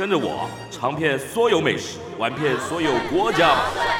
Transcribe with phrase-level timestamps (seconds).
[0.00, 3.54] 跟着我尝遍所有美食，玩遍所有国家。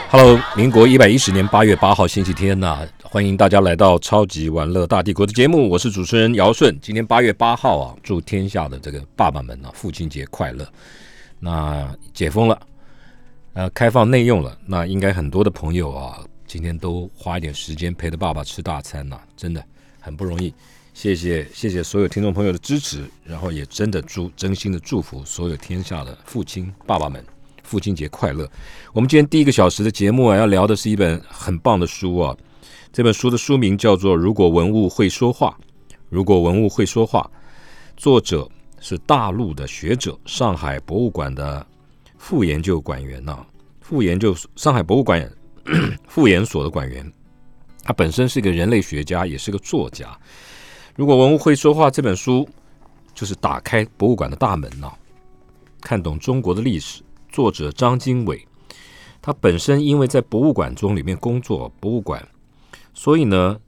[0.09, 6.75] Hello，民国一百一十年八月八号星期天呐，欢迎大家来到超级玩乐大帝国的节目，我是主持人姚顺。
[6.81, 10.67] 今天八月八号啊，祝天下的这个爸爸们啊，父亲节快乐。
[11.39, 12.59] 那解封了，
[13.53, 19.63] 呃，开放内用了，那应该很多的朋友啊，今天都花一点时间陪着爸爸吃大餐呐，真的
[20.01, 20.55] 很不容易。
[21.01, 27.25] 谢谢谢谢所有听众朋友的支持，然后也真的祝真心的祝福所有天下的父亲爸爸们，
[27.63, 28.47] 父亲节快乐。
[28.93, 32.37] 我们今天第一个小时的节目啊，要聊的是一本很棒的书啊。
[32.93, 35.57] 这本书的书名叫做《如果文物会说话》，
[36.11, 37.31] 如果文物会说话，
[37.97, 38.47] 作者
[38.79, 41.67] 是大陆的学者，上海博物馆的
[42.19, 43.39] 副研究馆员呐，
[43.81, 45.27] 副研究上海博物馆
[46.07, 47.11] 副研所的馆员，
[47.85, 50.07] 他本身是一个人类学家，也是个作家。
[51.01, 52.47] 如果文物会说话，这本书
[53.15, 54.93] 就是打开博物馆的大门呐，
[55.81, 57.03] 看懂中国的历史。
[57.31, 58.47] 作者张经纬，
[59.23, 62.23] 他本身因为在博物馆中里面工作，博物馆，
[62.93, 63.59] 所以呢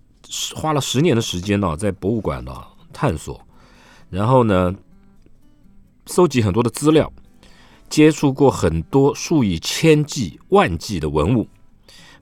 [0.54, 2.52] 花了十年的时间呢，在博物馆呢
[2.92, 3.40] 探索，
[4.10, 4.74] 然后呢
[6.08, 7.10] 收集很多的资料，
[7.88, 11.48] 接触过很多数以千计、万计的文物，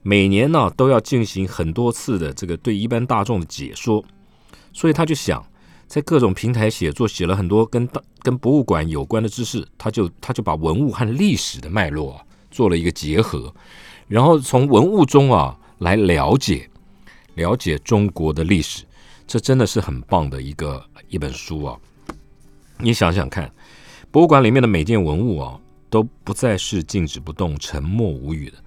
[0.03, 4.01] 每年呢都要进行很多次的这个对一般大众的解说。
[4.73, 5.45] 所以他就想
[5.87, 7.87] 在各种平台写作，写了很多跟
[8.19, 9.67] 跟博物馆有关的知识。
[9.77, 13.53] 他就他就把文物和历史的脉络啊做了一个结合，
[14.07, 16.69] 然后从文物中啊来了解
[17.35, 18.85] 了解中国的历史。
[19.27, 21.77] 这真的是很棒的一个一本书啊！
[22.77, 23.49] 你想想看，
[24.11, 25.57] 博物馆里面的每件文物啊
[25.89, 28.57] 都不再是静止不动、沉默无语的，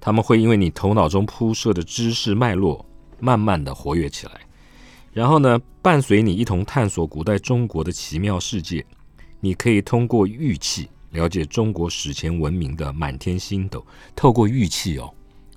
[0.00, 2.86] 他们会因为你头脑中铺设的知识脉络，
[3.20, 4.40] 慢慢的活跃起来。
[5.14, 8.84] 然后呢，伴随你一同探索古代中国的奇妙世界，
[9.38, 13.86] 你可以通过玉器了解中国史前文明的满天星斗。
[14.16, 15.08] 透过玉器哦，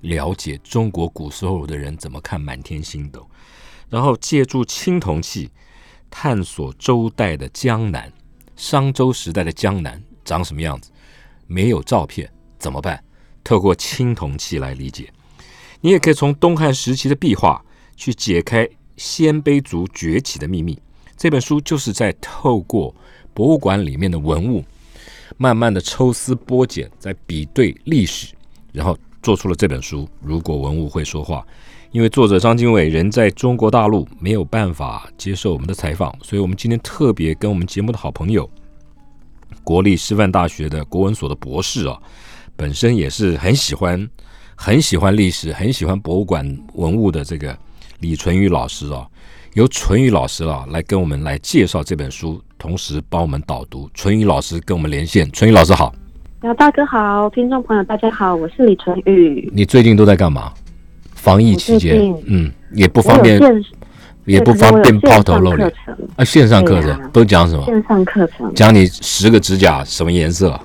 [0.02, 3.28] 了解中国古时候的人怎么看满天星斗。
[3.90, 5.50] 然后借助青铜器，
[6.08, 8.12] 探索周代的江南，
[8.54, 10.92] 商周时代的江南长什么样子？
[11.48, 12.30] 没有照片
[12.60, 13.02] 怎么办？
[13.42, 15.12] 透过青铜器来理解。
[15.80, 17.60] 你也可以从东汉时期的壁画
[17.96, 18.68] 去解开。
[18.98, 20.78] 鲜卑族崛起的秘密
[21.16, 22.94] 这本书就是在透过
[23.32, 24.64] 博物馆里面的文物，
[25.36, 28.34] 慢慢的抽丝剥茧，在比对历史，
[28.72, 30.08] 然后做出了这本书。
[30.20, 31.44] 如果文物会说话，
[31.90, 38.48] 因为作者张经纬人在中国大陆没有办法接受我们的采访，所以我们今天特别跟我们节目的好朋友，
[39.64, 41.98] 国立师范大学的国文所的博士啊，
[42.54, 44.08] 本身也是很喜欢
[44.54, 47.58] 很喜欢历史，很喜欢博物馆文物的这个。
[48.00, 49.06] 李纯宇老师啊，
[49.54, 53.90] 由纯宇老师啊来跟我们来介绍这本书，同时帮我们导读。
[53.94, 55.92] 纯宇老师跟我们连线，纯宇老师好，
[56.42, 59.50] 姚大哥好，听众朋友大家好，我是李纯宇。
[59.52, 60.52] 你最近都在干嘛？
[61.14, 63.40] 防疫期间，嗯，也不方便，
[64.24, 65.72] 也不方便抛头露脸
[66.14, 66.24] 啊。
[66.24, 67.64] 线上课程都讲什么？
[67.64, 70.58] 线上课程讲你十个指甲什么颜色？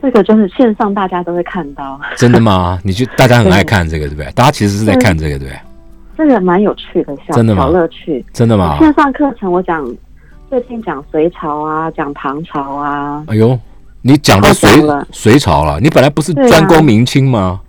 [0.00, 2.00] 这个就是线上大家都会看到。
[2.16, 2.78] 真的吗？
[2.84, 4.30] 你就 大家很爱看这个，对不对？
[4.32, 5.58] 大家其实是在看这个，对不对？
[6.16, 8.24] 这个蛮有趣的，小小乐趣。
[8.32, 8.78] 真的吗？
[8.78, 9.84] 线上课程我讲，
[10.50, 13.24] 最近讲隋朝啊，讲唐朝啊。
[13.28, 13.58] 哎呦，
[14.02, 14.68] 你讲到隋
[15.10, 17.60] 隋朝了，你本来不是专攻明清吗？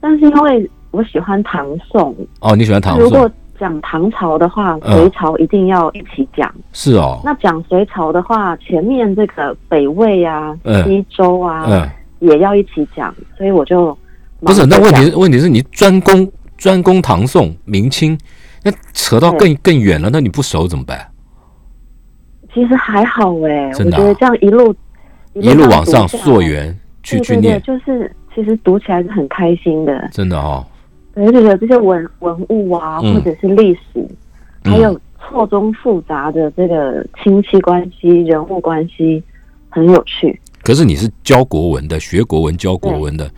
[0.00, 2.14] 但是因为我喜欢唐宋。
[2.40, 3.02] 哦，你喜欢唐宋。
[3.02, 3.28] 如果
[3.58, 6.50] 讲唐朝的话，隋朝一定要一起讲。
[6.72, 7.20] 是哦。
[7.24, 13.96] 那讲隋朝的话，前面这个北魏啊、西周啊，也要一起讲，所以我就
[14.40, 14.64] 不是。
[14.66, 16.30] 那问题问题是你专攻。
[16.60, 18.16] 专攻唐宋明清，
[18.62, 21.10] 那扯到更更远了，那你不熟怎么办？
[22.52, 24.74] 其实还好哎，我觉得这样一路
[25.32, 30.66] 一路往上溯源去去念，就是其实读起来是很开心的，真的哦。
[31.14, 34.06] 而且这些文文物啊，或者是历史，
[34.64, 39.22] 还有错综复杂的这个亲戚关系、人物关系，
[39.70, 40.38] 很有趣。
[40.62, 43.30] 可是你是教国文的，学国文教国文的。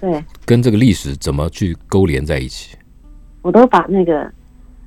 [0.00, 2.76] 对，跟这个历史怎么去勾连在一起？
[3.42, 4.30] 我都把那个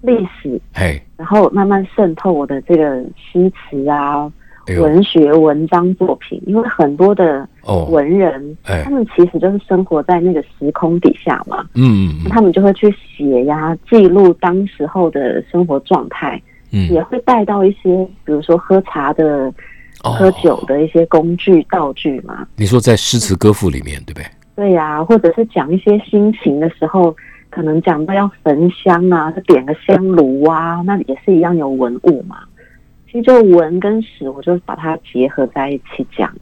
[0.02, 4.32] 历史，嘿，然后慢慢渗透我的这个诗词啊，
[4.68, 8.82] 哎文学文章作品，因为很多的哦，文人，哎。
[8.84, 12.30] 他们其实就是生活在那个时空底下嘛，嗯嗯。
[12.30, 16.42] 他们就会去写呀，记录当时候的生活状态，
[16.72, 16.90] 嗯。
[16.90, 19.54] 也会带到一些，比如说喝茶的、
[20.04, 20.12] 哦。
[20.12, 22.48] 喝酒的一些工具道具嘛。
[22.56, 24.26] 你说在诗词歌赋里面，对不对？
[24.56, 27.16] 对呀、或者是讲一些心情的时候，
[27.50, 32.38] 可能讲到要焚香啊，就点个香炉啊，那也是一样有文物嘛。
[33.06, 36.34] 其实就文跟史，我就把它结合在一起讲，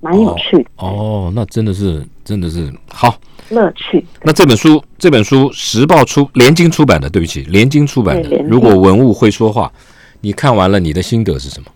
[0.00, 3.14] 蛮有趣的，哦，那真的是真的是好。
[3.50, 4.02] 乐趣。
[4.22, 9.70] 那这本书，这本书时报出联经出版的，对不起，联经出版的如果文物会说话，
[10.22, 11.66] 你看完了，你的心得是什么？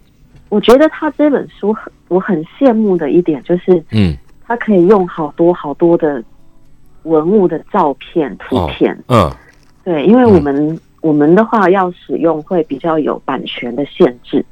[0.48, 6.22] 我觉得他这本书很，我很羡慕的一点就是，嗯，他可以用好多好多的
[7.02, 8.96] 文物的照片、图片。
[9.08, 9.30] 嗯，
[9.84, 14.44] 对，因为我们、我们的话要使用会比较有版权的限制。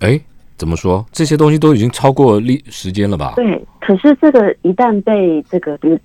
[0.00, 0.20] 哎，
[0.56, 1.04] 怎么说？
[1.12, 3.34] 这些东西都已经超过历时间了吧？
[3.36, 5.98] 对，可是这个一旦被这个，比如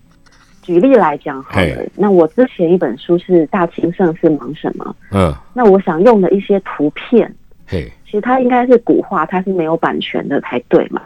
[0.61, 7.33] 举例来讲好了嘿，那我之前一本书是《大清盛世忙什么》，嗯，那我想用的一些图片，
[7.65, 11.01] 嘿，其实它应该是古画，它是没有版权的才对嘛。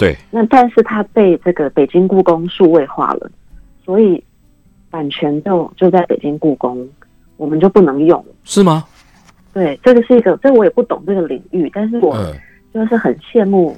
[0.00, 3.30] 对，那但是它被这个北京故宫数位化了，
[3.84, 4.24] 所以
[4.88, 6.88] 版权就就在北京故宫，
[7.36, 8.24] 我们就不能用。
[8.44, 8.82] 是吗？
[9.52, 12.32] 对，这个是一个，这我也不懂这个领域，但是我嗯，
[12.72, 13.76] 就是很羡慕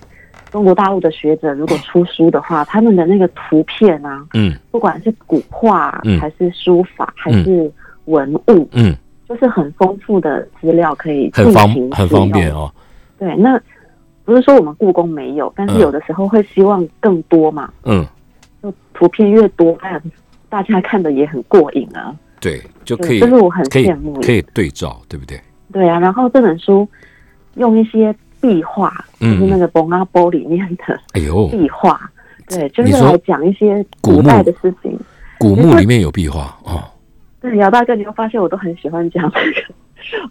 [0.52, 7.68] 中国大陆的学者，如果出书的话，他们的那个图片啊，嗯不管是古画嗯还是书法还是
[8.04, 8.94] 文物，嗯，
[9.28, 12.52] 就是很丰富的资料可以很方很方便。
[12.52, 12.70] 哦。
[13.18, 13.60] 对，那
[14.24, 18.06] 不是说我们故宫没有，但是嗯有的时候会希望更多嘛，嗯，
[18.62, 19.76] 就图片越多，
[20.48, 22.14] 大家看的也很过瘾啊。
[22.40, 24.26] 对，就可，以这是我很羡慕的。
[24.26, 25.40] 可以对照，对不对？
[25.72, 26.88] 对啊，然后这本书
[27.54, 32.00] 用一些壁画，嗯就是那个《蒙阿波》里面的哎呦，壁画，
[32.48, 34.98] 对，就是来讲一些古墓古代的事情。
[35.38, 36.82] 古墓里面有壁画哦。
[37.40, 39.74] 对，姚大哥，你会发现我都很喜欢讲这个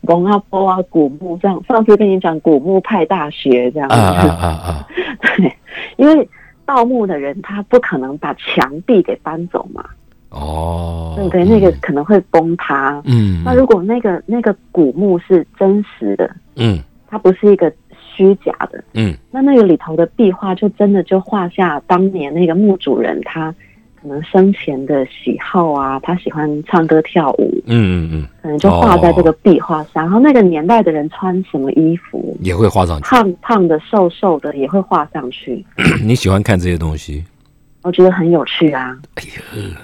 [0.02, 1.62] 蒙阿波啊、古墓这样。
[1.68, 4.88] 上次跟你讲古墓派大学这样，啊啊啊啊！
[5.38, 5.54] 对，
[5.98, 6.28] 因为
[6.66, 9.84] 盗墓的人他不可能把墙壁给搬走嘛，
[10.30, 11.44] 哦，对不对？
[11.46, 13.02] 那个可能会崩塌。
[13.06, 17.72] 嗯，那如果那个那个古墓是真实的，嗯它不是一个
[18.16, 23.54] 虚假的，嗯那那个里头的壁画就真的就画下当年那个墓主人他
[24.02, 30.04] 可能生前的喜好啊，他喜欢唱歌跳舞，嗯嗯嗯可能就画在这个壁画上。
[30.04, 33.04] 然后那个年代的人穿什么衣服，嗯，也会画上去。
[33.04, 35.64] 胖胖的、瘦瘦的也会画上去，
[36.04, 37.24] 你喜欢看这些东西？
[37.84, 38.98] 我觉得很有趣啊。
[39.16, 39.24] 哎
[39.70, 39.78] 呀，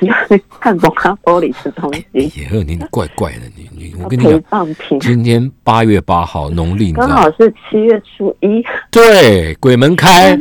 [0.00, 0.06] 就
[0.36, 5.00] 是看蒙阿波里的东哎西，呀，你怪怪的，你你，我跟你讲。
[5.00, 10.38] 今天八月八号，农历，刚好是七月初一，对，鬼门开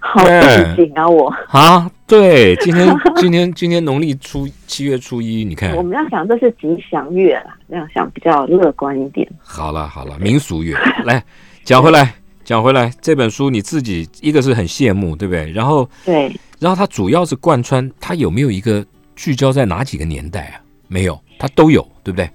[0.00, 1.08] 好应景啊！
[1.08, 9.26] 我啊，对，今天今天今天农历初七月初一，你看我，们要想这是吉祥月啦，这样想比较乐观一点。
[9.42, 11.22] 好了好了，民俗月，来
[11.62, 12.14] 讲回来
[12.44, 15.50] 讲回来，这本书你自己一个是很羡慕，对不对？
[15.50, 16.30] 然后对，
[16.60, 18.84] 然后它主要是贯穿，它有没有一个
[19.16, 20.60] 聚焦在哪几个年代啊？
[20.88, 22.28] 没有，它都有，对不对？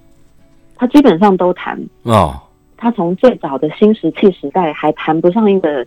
[0.74, 1.80] 它基本上都谈。
[2.02, 2.36] 哦，
[2.76, 5.86] 他从最早的新石器时代还谈不上一个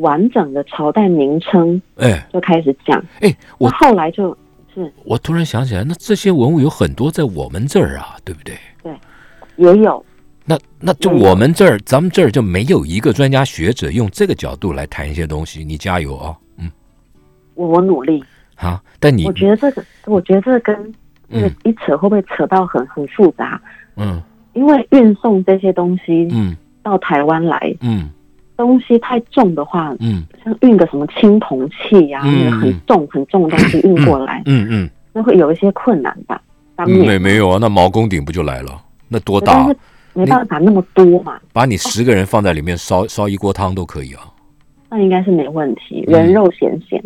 [0.00, 3.02] 完整的朝代名称，哎就开始讲。
[3.20, 4.36] 哎，我后来就
[4.74, 8.54] 是我突然想起来，那这些文物有很多在我们这儿啊，对不对？
[8.82, 8.92] 对
[9.56, 10.04] 也有，
[10.44, 15.64] 那那就我们这儿，咱们这儿就没有一个专家学者用这个角度来谈一些东西。
[15.64, 16.70] 你加油啊，嗯
[17.54, 18.22] 我我努力。
[18.56, 20.94] 啊，但你我觉得这个，我觉得这个跟
[21.30, 23.60] 这个嗯一扯会不会扯到很很复杂？
[23.96, 24.22] 嗯
[24.52, 28.10] 因为运送这些东西嗯到台湾来，嗯
[28.60, 36.40] 东西太重的话，嗯像运个什么青铜器呀、嗯那个很重很重的东西运过来，嗯嗯那会有一些困难吧？
[36.86, 38.80] 没没有啊，那毛公鼎不就来了？
[39.08, 39.76] 那多大但是？
[40.12, 44.22] 没办法那么多嘛，把你十个人放在里面烧烧一锅汤都可以啊。
[44.88, 47.00] 那应该是没问题，嗯人肉咸咸。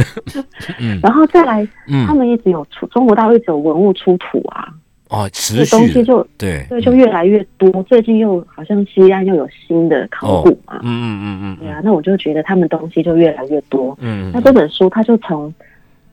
[0.78, 1.64] 嗯然后再来，
[2.06, 4.68] 他嗯们一直有出中国大陆一直有文物出土啊，
[5.08, 5.30] 哦，
[5.70, 7.70] 东西就对对就越来越多。
[7.84, 11.56] 最近又好像西安又有新的考古嘛，嗯嗯嗯嗯。
[11.60, 13.96] 对啊，那我就觉得他们东西就越来越多。
[14.00, 15.52] 嗯那这本书它就从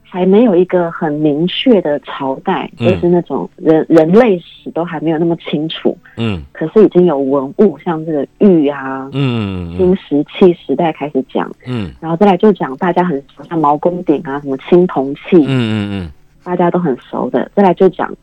[0.04, 2.88] 还没有一个很明确的朝代，嗯。
[2.88, 6.44] 就是那种人人类史都还没有那么清楚，嗯。
[6.52, 9.76] 可是已经有文物，像这个玉啊、嗯。
[9.76, 11.92] 新石器时代开始讲，嗯。
[12.00, 16.12] 然后再来就讲大家很熟像毛公鼎啊、什么青铜器，嗯嗯嗯。
[16.44, 17.50] 大家都很熟的。
[17.56, 18.14] 再来就讲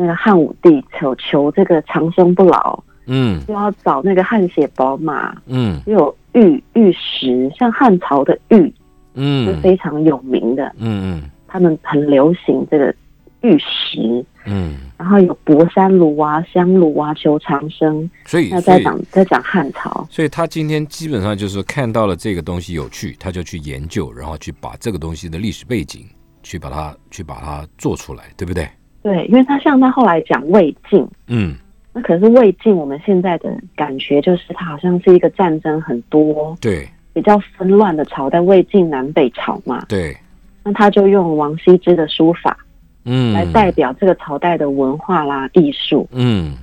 [0.00, 3.40] 那个汉武帝求求这个长生不老，嗯。
[3.46, 5.80] 就要找那个汗血宝马，嗯。
[5.86, 8.72] 又有玉玉石，像汉朝的玉
[9.14, 9.46] 嗯。
[9.46, 11.30] 是嗯非常有名的，嗯嗯。
[11.46, 12.94] 他们很流行这个
[13.42, 18.08] 玉石，嗯，然后有博山炉啊、香炉啊、求长生。
[18.24, 26.06] 所以所以讲在讲汉朝，所以他今天基本上就是看到了这个东西有趣，他就去研究，然后去把这个东西的历史背景
[26.44, 28.68] 去把它去把它做出来，对不对？
[29.02, 31.54] 对，因为他像他后来讲魏晋，嗯。
[31.92, 36.88] 那可是魏晋我们现在的感觉就是它好像是一个战争很多、对。
[37.12, 39.84] 比较纷乱的朝代，魏晋南北朝嘛。
[39.88, 40.16] 对，
[40.62, 42.56] 那他就用王羲之的书法
[43.04, 46.08] 嗯，来代表这个朝代的文化啦、艺术。
[46.12, 46.54] 嗯。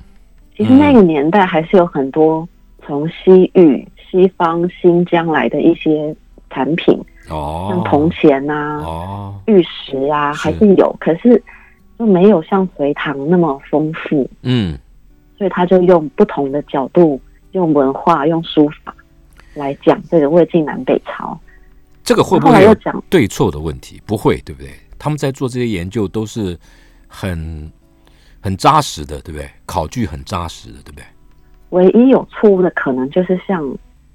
[0.56, 2.48] 其实那个年代还是有很多
[2.86, 6.16] 从西域、西方、新疆来的一些
[6.50, 6.98] 产品，
[7.30, 10.40] 哦，像铜钱啊、哦，玉石啊，是。
[10.40, 11.44] 还是有，可是
[11.98, 14.78] 就没有像隋唐那么丰富，嗯
[15.38, 17.20] 所以他就用不同的角度，
[17.52, 18.96] 用文化、用书法
[19.54, 21.40] 来讲这个魏晋南北朝。
[22.04, 24.02] 这个会不会有讲对错的问题？
[24.06, 24.72] 不会，对不对？
[24.98, 26.58] 他们在做这些研究都是
[27.08, 27.72] 很
[28.40, 29.50] 很扎实的，对不对？
[29.66, 31.04] 考据很扎实的，对不对？
[31.70, 33.62] 唯一有错误的可能就是像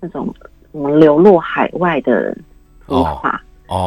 [0.01, 0.35] 那种
[0.73, 2.37] 什么流落海外的
[2.87, 3.41] 文化，哦，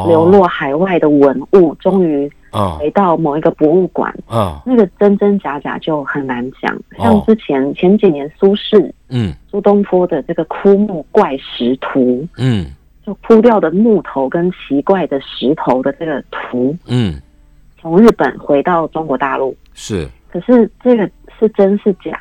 [0.07, 6.75] 流落海外的文物，终于啊回到某一个博物馆，啊那个真真假假就很难讲。
[6.97, 9.33] 像哦之前、前几年苏轼嗯。
[9.49, 12.67] 苏东坡的这个枯木怪石图，嗯。
[13.05, 17.21] 就枯掉的木头跟奇怪的石头的这个图，嗯，
[17.79, 20.09] 从日本回到中国大陆，是。
[20.27, 21.07] 可是这个
[21.39, 22.19] 是真是假？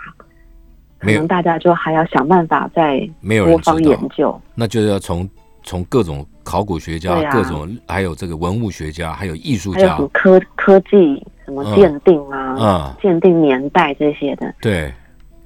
[0.98, 4.38] 可能大家就还要想办法再没有人多方研究。
[4.54, 5.26] 那就是要从
[5.64, 9.96] 从各种考古学家、啊各种还有这个文物学家，还有艺术家。
[9.96, 14.92] 还有科科技什么嗯鉴定啊、啊，鉴定年代这些的，对，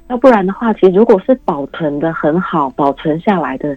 [0.09, 3.77] 要不然的话，其实如果是保存的很好、保存下来的，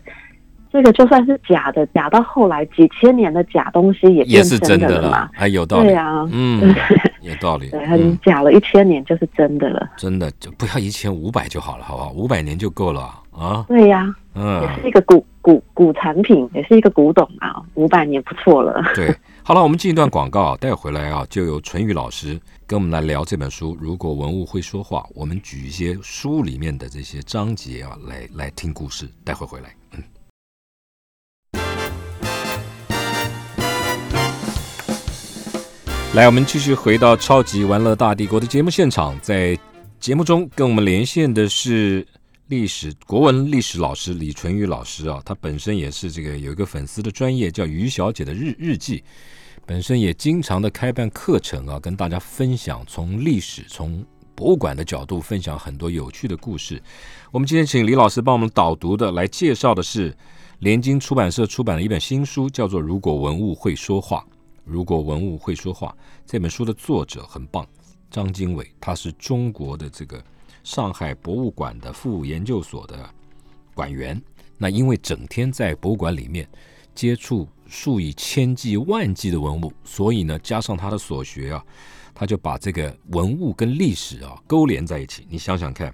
[0.72, 5.20] 这个就算是假的，假到后来几千年的假东西也也是真真的了嘛。
[5.22, 5.32] 了，。
[5.34, 5.88] 还有道理。
[5.88, 6.76] 对，啊，嗯，
[7.22, 9.90] 有道理，对，它已经嗯，假了一千年就是真的了。
[9.98, 12.12] 真的就不要一千五百就好了，好不好？
[12.12, 18.82] 五百年就够了啊，对呀、嗯也，是一个古古古产品，也是一个古董啊，五百年不错了。
[18.96, 23.78] 对，好了，我们进一段广告，待会回来啊，就由淳宇老师跟我们来聊这本书。
[23.80, 29.06] 如果文物会说话，我们举一些书里面的这些章节啊，来来听故事。
[29.26, 30.04] 待会回来，嗯。
[36.14, 39.58] 来，我们继续回到《超级玩乐大帝国》的节目现场，在
[40.00, 42.06] 节目中跟我们连线的是
[42.52, 49.02] 历史国文历史老师李纯宇老师啊，他本身也是这个有一个粉丝的专业叫于小姐的日日记，
[49.66, 54.06] 本身也经常的开办课程啊，跟大家分享从历史从
[54.36, 56.84] 博物馆的角度分享很多有趣的故事。
[57.32, 60.14] 我们今天请李老师帮我们导读的来介绍的是
[60.60, 64.26] 联经出版社出版的一本新书，叫做《如果文物会说话》。
[64.66, 67.66] 如果文物会说话，这本书的作者很棒，
[68.10, 70.22] 张经纬，他是中国的这个
[70.64, 73.10] 上海博物馆的副研究所的
[73.74, 74.22] 馆员。
[74.58, 76.48] 那因为整天在博物馆里面
[76.94, 81.66] 接触数以千计、万计的文物，所以呢，加上他的所学啊，
[82.14, 85.26] 他就把这个文物跟历史啊勾连在一起。
[85.30, 85.92] 你想想看，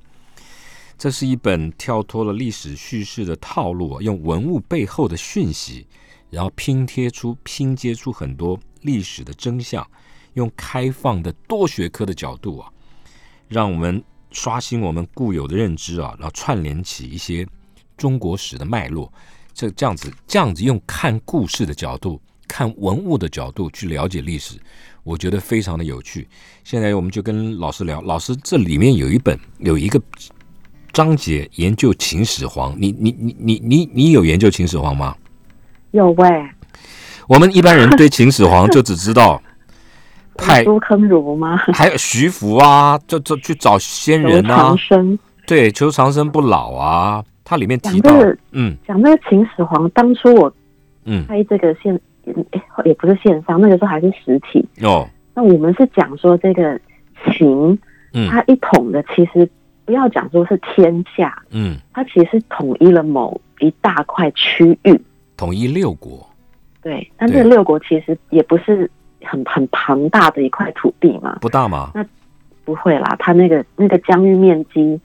[0.98, 5.88] 这是一本跳脱了历史叙事的套路啊，用文物背后的讯息，
[6.30, 9.88] 然后拼贴出、拼接出很多历史的真相，
[10.34, 12.70] 用开放的多学科的角度啊，
[13.48, 14.04] 让我们
[14.38, 17.44] 刷新我们固有的认知啊，然后串联起一些
[17.98, 19.12] 中国史的脉络。
[19.51, 24.53] 这这样子，这样子用看故事的角度、看文物的角度去了解历史，
[25.03, 26.27] 我觉得非常的有趣。
[26.63, 30.00] 现在我们就跟老师聊，老师这里面有一本有一个
[30.94, 35.15] 章节研究秦始皇，你你你你你你有研究秦始皇吗？
[35.89, 36.29] 有喂、
[37.27, 39.41] 我们一般人对秦始皇就只知道
[40.38, 41.58] 派苏坑儒吗？
[41.74, 45.20] 还有徐福啊，就就去找仙求人啊长，生。
[45.46, 47.24] 对，求长生不老啊。
[47.44, 50.53] 它里面提到讲这个，嗯讲那个秦始皇，当初我
[51.06, 54.65] 嗯，拍这个线，诶也不是线上，那个时候还是实体。
[54.82, 56.77] 哦，那我们是讲说这个
[57.25, 57.79] 秦，
[58.13, 59.50] 嗯它一统的其实
[59.86, 65.01] 不要讲说是天下，嗯，它其实统一了某一大块区域。
[65.38, 66.27] 统一六国，
[66.82, 68.91] 对，但这个六国其实也不是
[69.27, 71.91] 很很庞大的一块土地嘛，不大吗？
[71.93, 72.05] 那
[72.65, 75.00] 不会啦，它那个那个疆域面积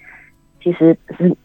[0.63, 1.37] 其实是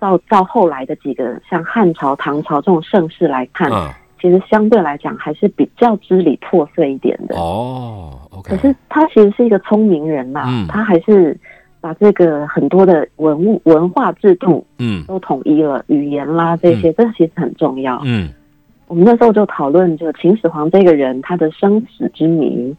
[0.00, 3.90] 照照后来的几个像汉朝、唐朝这种盛世来看，嗯，
[4.20, 7.36] 其实相对来讲还是比较支离破碎一点的。
[7.36, 10.66] 哦，OK，可是他其实是一个聪明人嘛，嗯。
[10.68, 11.36] 他还是
[11.80, 15.04] 把这个很多的文物文化制度嗯。
[15.06, 18.00] 都统一了，语言啦这些，这其实很重要。
[18.04, 18.32] 嗯
[18.90, 22.74] 我们那时候就讨论，就秦始皇这个人他的生死之谜，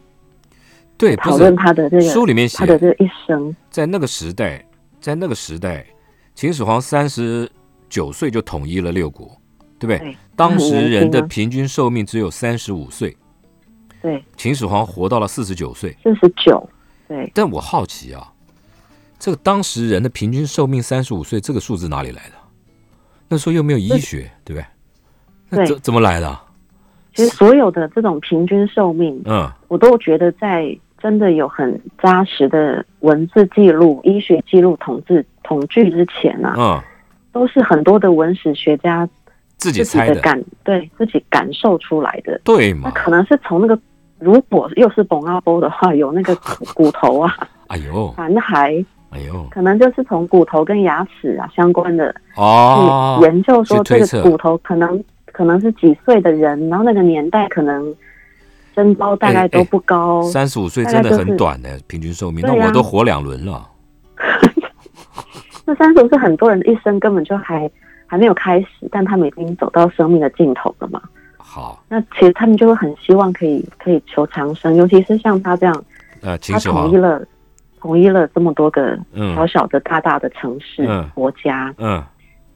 [0.98, 3.56] 对，讨论他的这个书里面写他的这一生。
[3.70, 4.62] 在那个时代，
[5.00, 5.86] 在那个时代，
[6.34, 7.50] 秦始皇三十
[7.88, 9.26] 九岁就统一了六国，
[9.78, 9.98] 对不对？
[10.00, 13.16] 对，当时人的平均寿命只有三十五岁，
[14.02, 15.96] 对，秦始皇活到了四十九岁。
[16.02, 16.68] 四十九，
[17.08, 18.30] 对，但我好奇啊，
[19.18, 22.34] 这个当时人的平均寿命三十五岁，这个数字哪里来的？
[23.30, 24.66] 那时候又没有医学，对不对？
[25.66, 26.28] 怎怎么来的？
[26.28, 26.42] 啊？
[27.14, 29.50] 其实所有的这种平均寿命，嗯。
[29.68, 36.80] 我都觉得在真的有很扎实的文字记录、医学记录、统治统计之前啊，嗯，
[37.32, 39.08] 都是很多的文史学家
[39.56, 42.40] 自己猜的，感对自己感受出来的。
[42.44, 42.82] 对嘛？
[42.84, 43.78] 那可能是从那个，
[44.18, 47.34] 如果又是本阿波的话， 有那个骨骨头啊、
[47.66, 53.18] 哎呦，残骸，哎呦，可能就是从骨头跟牙齿啊相关的哦。
[53.18, 57.94] 去，研究说这个骨头可能可能是几岁的人，然后那个年代可能
[58.74, 63.68] 身高大概都不高，三十五岁真的很短的平均寿命，那我都活两轮了。
[65.64, 67.70] 那三十五是很多人的一生根本就还
[68.06, 71.00] 还没有开始，但他们已经走到生命的尽头了嘛。
[71.36, 75.84] 好，那其实他们就会很希望可以可以求长生，尤其是像他这样，
[76.22, 76.84] 呃，秦他始皇。
[76.84, 77.22] 统一，了
[77.78, 79.34] 统一了这么多个嗯。
[79.36, 81.08] 小小的、大大的城市、嗯。
[81.14, 82.02] 国家，嗯。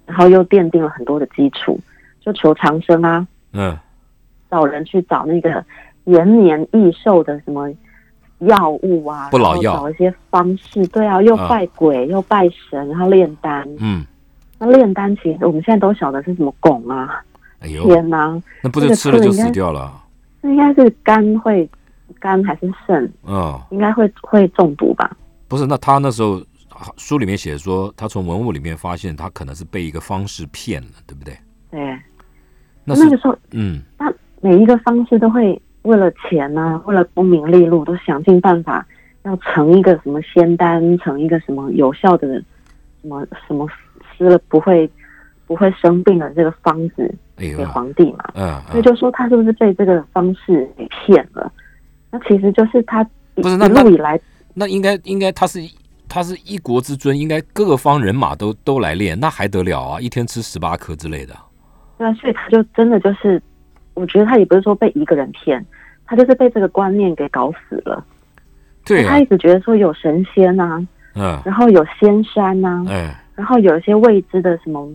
[0.06, 1.78] 然后又奠定了很多的基础，
[2.26, 3.78] 就求长生啊，嗯，
[4.50, 5.64] 找人去找那个
[6.06, 7.72] 延年益寿的什么
[8.40, 9.76] 药物啊，不老药。
[9.76, 13.64] 找一些方式，对啊，又啊拜鬼、又拜神，然后炼丹。
[13.78, 14.04] 嗯，
[14.58, 17.22] 那炼丹其实我们现在都晓得是什么汞啊，
[17.60, 20.02] 哎呦，天哪，那不是吃了就死掉了？
[20.40, 21.68] 那应该是肝会
[22.18, 25.16] 肝还是肾，嗯，应该会会中毒吧？
[25.46, 26.42] 不是，那他那时候
[26.96, 31.38] 书里面写说，他从文物里面发现他可能是被一个方式骗了，对不对？
[31.70, 31.96] 对，
[32.86, 33.82] 那那个时候嗯
[34.40, 38.86] 每一个方式都会为了钱啊，为了功名利禄，都想尽办法
[39.24, 42.28] 要成一个什么仙丹，成一个什么有效的
[43.02, 43.68] 什么什么
[44.16, 44.88] 吃了不会
[45.46, 48.24] 不会生病的这个方子给，皇帝嘛。
[48.34, 51.50] 嗯嗯，所以就说他是不是被这个方式给骗了？
[52.10, 53.02] 那其实就是他
[53.34, 54.20] 不是那一路以来
[54.54, 55.60] 那应该应该他是
[56.08, 60.00] 他是一国之尊，应该各方人马都都来练，那还得了啊？
[60.00, 61.34] 一天吃十八颗之类的。
[61.98, 63.40] 对啊，所以他就真的就是，
[63.94, 65.64] 我觉得他也不是说被一个人骗，
[66.06, 68.04] 他就是被这个观念给搞死了。
[68.84, 74.88] 对啊他一，直觉得说有神仙呐、嗯，然后有仙山呐、哎，然后有一些未知的什么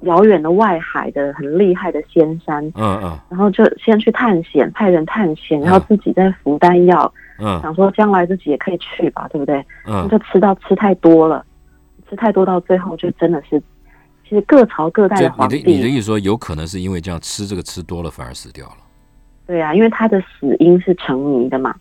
[0.00, 9.64] 遥远的外海的很厉害的仙山，嗯嗯然后就先去探险，派人探险，然后自己再服丹药，嗯想说将来自己也可以去吧，对不对？
[9.86, 11.44] 嗯，就吃到吃太多了，
[12.10, 13.62] 吃太多到最后就真的是，
[14.28, 18.76] 其实各朝各代就你的皇的你的，意思说，有可能是因为这样吃这个吃多了，反而死掉了。
[19.46, 21.74] 对啊，因为他的死因是成谜的嘛，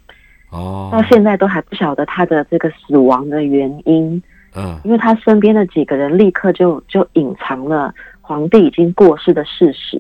[0.52, 4.22] 哦，到现在都还不晓得他的这个死亡的原因，
[4.54, 4.78] 嗯。
[4.84, 9.98] 因为他身边的几个人立刻就就隐藏了皇帝已经过世的事实，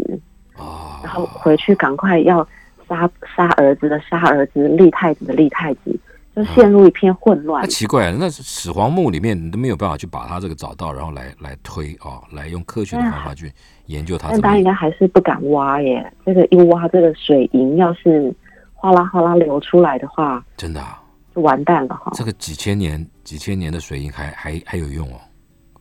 [0.58, 2.46] 哦，然后回去赶快要
[2.90, 5.98] 杀杀儿子的杀儿子，立太子的立太子，
[6.36, 7.67] 就陷入一片混乱那。
[7.67, 13.52] 奇怪了，那始皇墓里面你都没有办法去把它这个找到，然后来来推哦，来用科学的方法去
[13.86, 14.41] 研究它但。
[14.41, 18.34] 大家应该还是不敢挖耶，这个一挖，这个水银要是
[18.74, 21.02] 哗啦哗啦流出来的话，真的啊，
[21.36, 22.12] 就完蛋了哈。
[22.15, 25.19] 这个几千年几千年的水银还还还有用哦？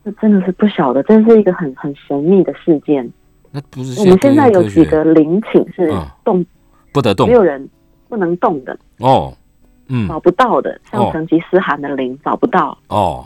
[0.05, 3.09] 这真的是不晓得，真是一个很很神秘的事件。
[3.53, 6.45] 那不是我们现在有几个陵寝是嗯动，
[6.93, 7.69] 不得动没有人
[8.09, 9.33] 不能动的，哦，
[9.93, 10.09] 嗯。
[10.09, 12.77] 找不到的，像哦成吉思汗的陵找不到。
[12.89, 13.25] 哦，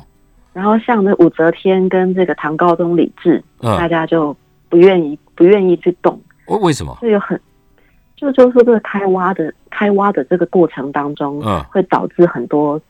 [0.52, 4.36] 然后像那武则天跟这个唐高宗李治，大嗯，家就
[4.68, 6.96] 不愿意不愿意去动，为为什么？
[7.00, 7.40] 所以有很
[8.16, 12.80] 就就是说这个开挖的开挖的这个过程当中，嗯，会导致很多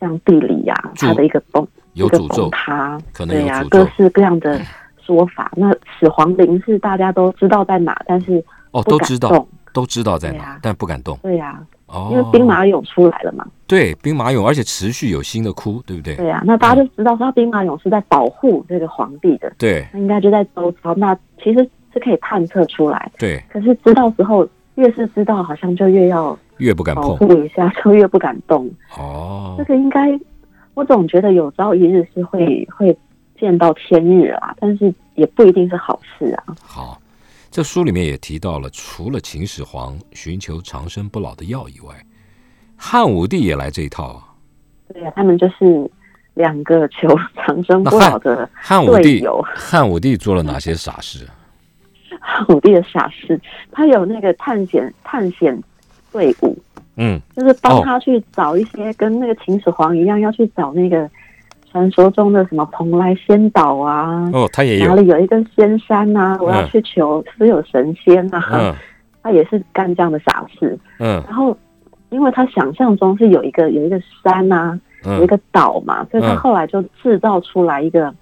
[0.00, 2.44] 像地理呀、诅它的一个崩有诅咒。
[2.44, 4.60] 崩，塌，可能有对呀、各式各样的
[5.04, 5.50] 说法。
[5.56, 11.18] 那始皇陵是大家都知道在哪，但是哦，都知道，都知道在哪但不敢动。
[11.22, 16.16] 对呀、哦，因为兵马俑出来了嘛，对兵马俑，而且持续有新的窟，对不对？
[16.16, 23.10] 对啊、那大家就知道说兵马俑是在保护这个皇帝的，对那应该就在周遭，那其实是可以探测出来。
[23.18, 27.14] 对，可是知道之后，越是知道，好像就越要越不敢保。
[27.14, 28.68] 护一下，就越不敢动。
[28.98, 30.18] 哦这，个应该，
[30.74, 32.96] 我总觉得有朝一日是会会
[33.38, 36.44] 见到天日啊，但是也不一定是好事啊。
[36.60, 36.98] 好，
[37.56, 41.94] 这书里面也提到了，除了秦始皇寻求长生不老的药以外，
[42.76, 44.28] 汉武帝也来这一套啊。
[44.92, 45.90] 对啊，他们就是
[46.34, 51.26] 两个求长生不老的汉武帝汉武帝做了哪些傻事？
[52.20, 53.40] 汉武帝的傻事，
[53.72, 55.58] 他有那个探险探险
[56.12, 56.54] 队伍，
[56.96, 61.10] 嗯，就是哦帮他去找一些跟那个秦始皇一样，要去找那个
[61.70, 68.74] 传说中的什么蓬莱仙岛啊，哦，他也哪，里有一个仙山呐、我要嗯去求是不是有神仙呐、嗯。
[69.22, 70.78] 他也是干这样的傻事。
[70.98, 71.22] 嗯。
[71.26, 71.56] 然后，
[72.10, 76.36] 因为他想象中是有一个有一个山呐、有一嗯个岛嘛，所以他嗯。
[76.36, 78.14] 后来就制造出来一个，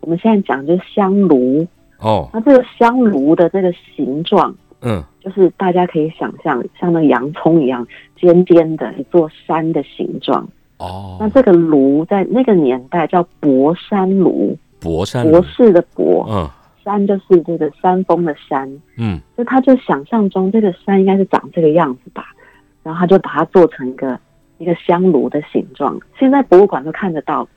[0.00, 1.66] 我们现在讲就是香炉。
[2.00, 5.02] 哦，那这个香炉的这个形状，嗯。
[5.20, 7.86] 就是大家可以想象，像那个洋葱一样
[8.18, 10.48] 尖尖的一座山的形状。
[10.78, 16.48] 哦，那这个炉在那个年代叫博山炉，博山博士的博，嗯
[16.84, 18.70] 山就是这个山峰的山。
[18.96, 22.34] 嗯就他就想象中这个山应该是长这个样子吧，
[22.82, 24.18] 然后他就把它做成一个
[24.58, 25.98] 一个香炉的形状。
[26.18, 27.48] 现在博物馆都看得到，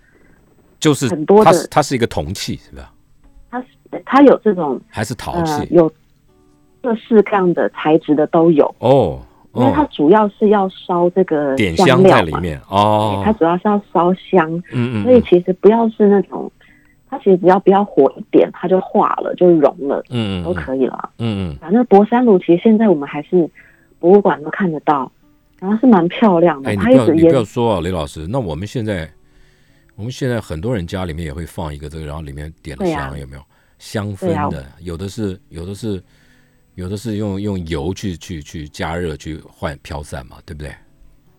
[0.79, 2.91] 就是很多的它是它是一个铜器是吧？
[3.51, 3.67] 它是
[4.05, 5.67] 它有这种还是陶呃器？
[5.71, 5.91] 有
[6.81, 9.19] 各式各样的材质的都有，哦
[9.53, 16.51] 因为它哦，主要是要烧这个点香在里面哦，它主要是要烧香，嗯嗯，所以其实不要是那种，
[17.09, 21.09] 它其实只要不要火一点，它就化了就融了嗯嗯都可以了。
[21.17, 21.57] 嗯嗯。
[21.59, 23.49] 反正博山炉其实现在我们还是
[23.99, 25.11] 博物馆都看得到，
[25.59, 26.69] 然后是蛮漂亮的。
[26.69, 29.09] 哎，你不要你不要说啊，雷老师，那我们现在
[29.95, 33.41] 我们现在很多人家里面也会放一个这个，然后里面点了香，有没有？
[33.79, 34.65] 香氛的？
[34.81, 36.03] 有的是有的是
[36.79, 40.71] 有的是用用油去去去加热去换飘散嘛，对不对？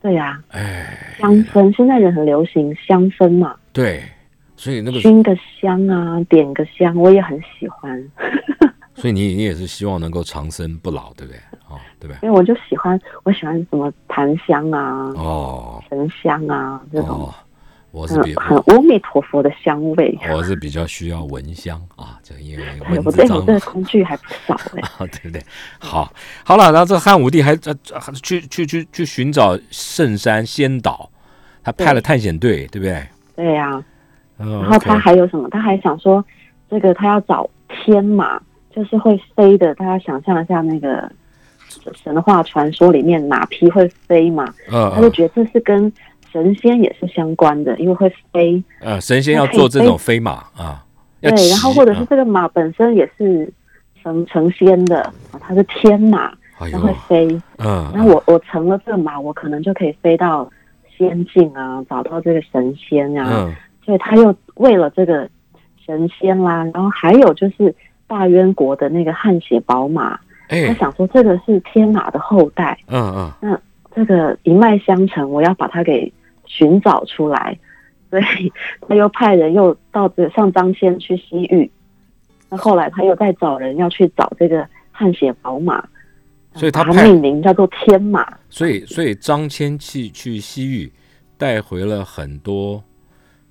[0.02, 4.02] 对呀、哎，香氛现在人很流行香氛嘛，对，
[4.54, 8.10] 所以那个熏个香啊，点个香，我也很喜欢，
[8.94, 11.40] 所以你你也是希望能够长生不老，对不对？
[11.70, 12.18] 哦，对不对？
[12.22, 17.34] 因为我就喜欢我喜欢什么檀香啊、哦沉香啊这种哦，
[17.92, 20.16] 我是比阿弥陀佛的香味。
[20.32, 25.42] 我是比较需要蚊香啊，这因为哎我对我蚊子脏这个工具还不少哎、啊， 对不对？
[25.78, 26.12] 好，
[26.44, 31.10] 好了，然后这汉武帝还呃呃去去去去寻找圣山仙岛，
[31.64, 33.04] 他派了探险队，对不对？
[33.34, 33.82] 对呀、
[34.38, 35.48] 嗯，然后他还有什么？
[35.50, 36.24] 他还想说，
[36.70, 38.40] 这个他要找天马，
[38.74, 39.74] 就是会飞的。
[39.74, 41.10] 大家想象一下，那个
[42.00, 45.92] 神话传说里面马匹会飞嘛，嗯他就觉得这是跟
[46.32, 48.62] 神仙也是相关的，因为会飞。
[48.80, 50.84] 呃神仙要做这种飞马啊，
[51.20, 53.52] 对，然后或者是啊这个马本身也是
[54.02, 57.40] 成成仙的，啊它是天马，哎它会，飞。
[57.58, 60.50] 嗯，那我我成了这个马，我可能就可以飞到
[60.96, 63.46] 仙境啊，找到这个神仙啊。
[63.46, 65.28] 嗯所以他又为了这个
[65.84, 67.74] 神仙啦，然后还有就是
[68.06, 70.10] 大渊国的那个汗血宝马，
[70.48, 73.60] 他哎想说这个是天马的后代，嗯嗯那
[73.92, 76.12] 这个一脉相承，我要把它给
[76.50, 77.56] 寻找出来，
[78.10, 78.52] 所以
[78.88, 81.70] 他又派人又到这上张骞去西域，
[82.48, 85.82] 那后来他又再找人要去找这个汗血宝马，
[86.54, 90.92] 所以他派命名叫做天马，所以所以张骞去去西域，
[91.38, 92.82] 带回了很多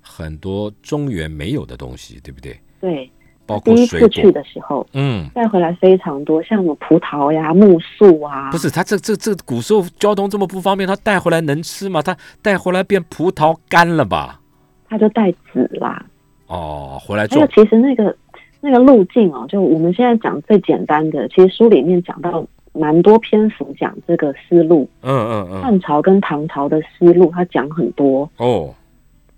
[0.02, 2.60] 很多中原没有的东西，对不对？
[2.80, 3.10] 对，
[3.58, 5.28] 包第一次去，的时候嗯。
[5.34, 12.00] 带回来非常多，像什么葡萄呀、木树啊，不是他这这这古时候交通这么不方便，他带回来能吃吗？
[12.02, 14.40] 他带回来变葡萄干了吧？
[14.88, 16.04] 他就带籽啦。
[16.46, 18.16] 哦，回来还有，其实那个
[18.60, 28.28] 那个路径哦，就我们现在讲最简单的，其实书里面讲到蛮多篇幅讲这个思路，嗯嗯嗯，汉朝跟唐朝的思路，他讲很多。
[28.38, 28.74] 哦，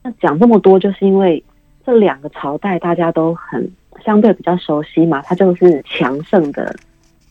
[0.03, 1.43] 那讲这么多，就是因为
[1.85, 3.71] 这两个朝代大家都很
[4.05, 6.75] 相对比较熟悉嘛，它就是强盛的。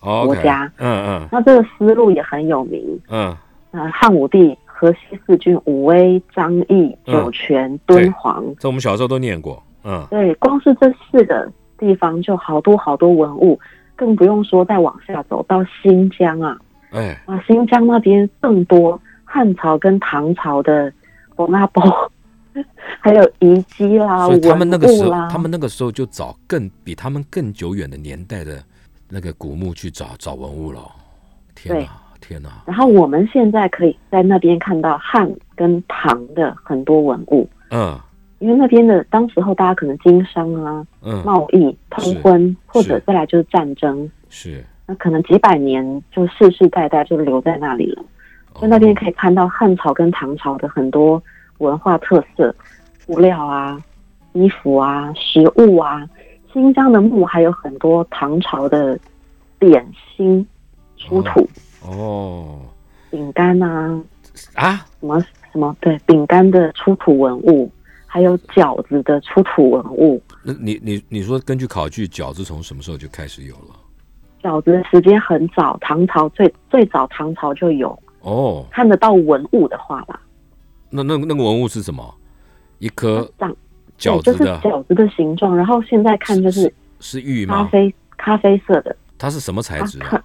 [0.02, 0.72] 哦国家。
[0.78, 1.28] 嗯嗯。
[1.32, 3.00] 那这个思路也很有名。
[3.10, 3.36] 嗯，
[3.72, 7.14] 呃，汉武帝、河西四郡、武威、张翼、嗯。
[7.14, 10.06] 酒泉、敦煌，这我们小时候都念过，嗯。
[10.10, 13.60] 对，光是这四个地方就好多好多文物，
[13.96, 16.58] 更不用说再往下走到新疆啊，
[16.92, 20.92] 哎，啊，新疆那边更多汉朝跟唐朝的
[21.36, 22.12] 博拉包，
[23.00, 28.62] 还有遗迹啦、所以他们那个时候，他们那个时候就找更比他们更久远的年代的
[29.10, 30.82] 那个古墓去找找文物了。
[31.56, 31.84] 天对。
[31.84, 38.00] 哪，天哪，然后我们现在可以在那边看到汉跟唐的很多文物，嗯。
[38.40, 43.04] 因为那边的当时候大家可能经商啊、嗯，贸易、通婚，或者是。
[43.06, 48.04] 再来就是战争，是，那可能几百年就世世代代就留在那里了。
[48.60, 51.22] 在那边可以看到汉朝跟唐朝的很多
[51.62, 52.54] 文化特色，
[53.06, 53.80] 布料啊、
[54.34, 56.08] 衣服啊、食物啊。
[56.52, 59.00] 新疆的墓还有很多唐朝的
[59.58, 60.45] 点心
[60.97, 61.47] 出土，
[61.86, 62.60] 哦
[63.10, 64.04] 饼干啊，
[64.56, 65.21] 啊，什么
[65.54, 67.71] 什么对饼干的出土文物，
[68.06, 70.21] 还有饺子的出土文物。
[70.43, 73.76] 那你你你说根据考据，饺子从什么时候就开始有了？
[74.43, 80.19] 饺子的时间很早，唐朝最最早唐朝就有哦，看得到文物的话吧，
[80.91, 82.13] 那那那个文物是什么？
[82.80, 83.30] 一颗
[83.97, 85.56] 饺子的，饺子的形状。
[85.56, 87.56] 然后现在看就是是玉吗？
[87.56, 90.08] 咖啡咖啡色的，它是什么材质啊？
[90.10, 90.23] 它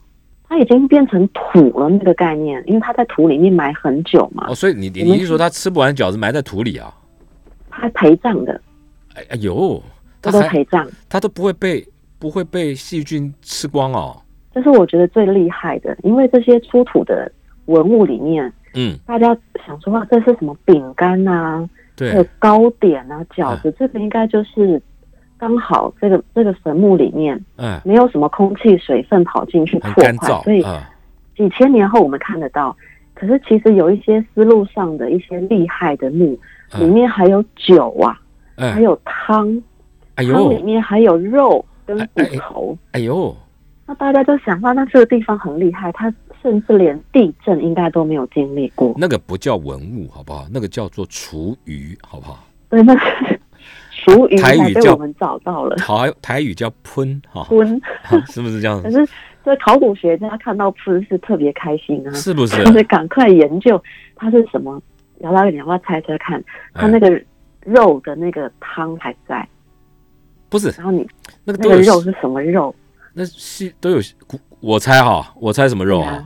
[0.48, 6.94] 它已经变成土了那个概念，因为它在土里面埋很久嘛哦，，所以你你你是说它吃不完饺子埋在土里啊？
[7.68, 8.59] 它陪葬的，
[9.14, 9.83] 哎哎呦，
[10.22, 10.88] 它都陪葬。
[11.11, 11.87] 它都不会被
[12.18, 14.16] 不会被细菌吃光哦。
[14.55, 17.31] 这是我觉得最厉害的，因为这些出土的
[17.66, 19.37] 文物里面，嗯，大家
[19.67, 24.81] 想说哇，这是什么饼干啊，还有对，糕点啊、饺子，这个应该就是
[25.39, 30.89] 刚好这个这个坟墓里面嗯，没有什么空气、水分跑进去破坏，所以啊，
[31.37, 32.77] 几千年后我们看得到。
[33.15, 36.39] 可是其实有一些思路上的一些厉害的墓，
[36.75, 38.21] 里嗯面还有酒啊，
[38.59, 39.62] 还哎，有汤，
[40.17, 42.77] 哎汤里，面还有肉跟骨头。
[42.93, 43.35] 哎呦，
[43.87, 48.94] 那大家就想到，那这个地方很厉害，它甚至连地震应该都没有经历过。
[48.96, 50.46] 那个不叫文物，好不好？
[50.53, 52.46] 那个叫做厨余，好不好？
[52.68, 53.01] 对，那个
[53.92, 55.77] 厨余台语叫我们找到了。
[55.77, 57.44] 台台语叫喷，哈，
[58.05, 58.90] 喷，是不是这样子可？
[58.90, 59.12] 是
[59.44, 62.57] 这考古学家看到喷是特别开心啊，是不是？
[62.64, 63.83] 就是赶快研究
[64.14, 64.81] 它是什么。
[65.18, 66.42] 然后你要不要猜猜看？
[66.75, 67.18] 它那个
[67.64, 69.49] 肉的那个汤还在，
[70.51, 71.09] 不是然后你
[71.42, 72.75] 那个那个肉是什么肉？
[73.14, 73.99] 那是都有，
[74.61, 76.25] 我猜哈，我猜什么肉啊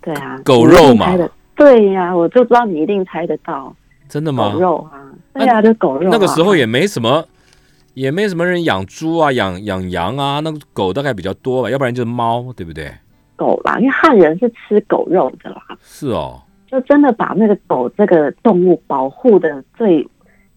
[0.00, 1.16] 对啊？，狗肉嘛
[1.54, 3.74] 对呀、我就知道你一定猜得到
[4.08, 4.58] 真的吗狗？
[4.58, 4.98] 肉啊，
[5.34, 6.08] 对啊，就狗肉、啊。
[6.10, 7.24] 那个时候也没什么，
[7.94, 12.90] 也没什么人养猪啊，养养羊啊，那个狗大概比较多吧，要不然就是猫，对不对？
[13.36, 20.06] 狗啦，因为汉人是吃狗肉的啦，是哦，就真的把那个狗这个动物保护的最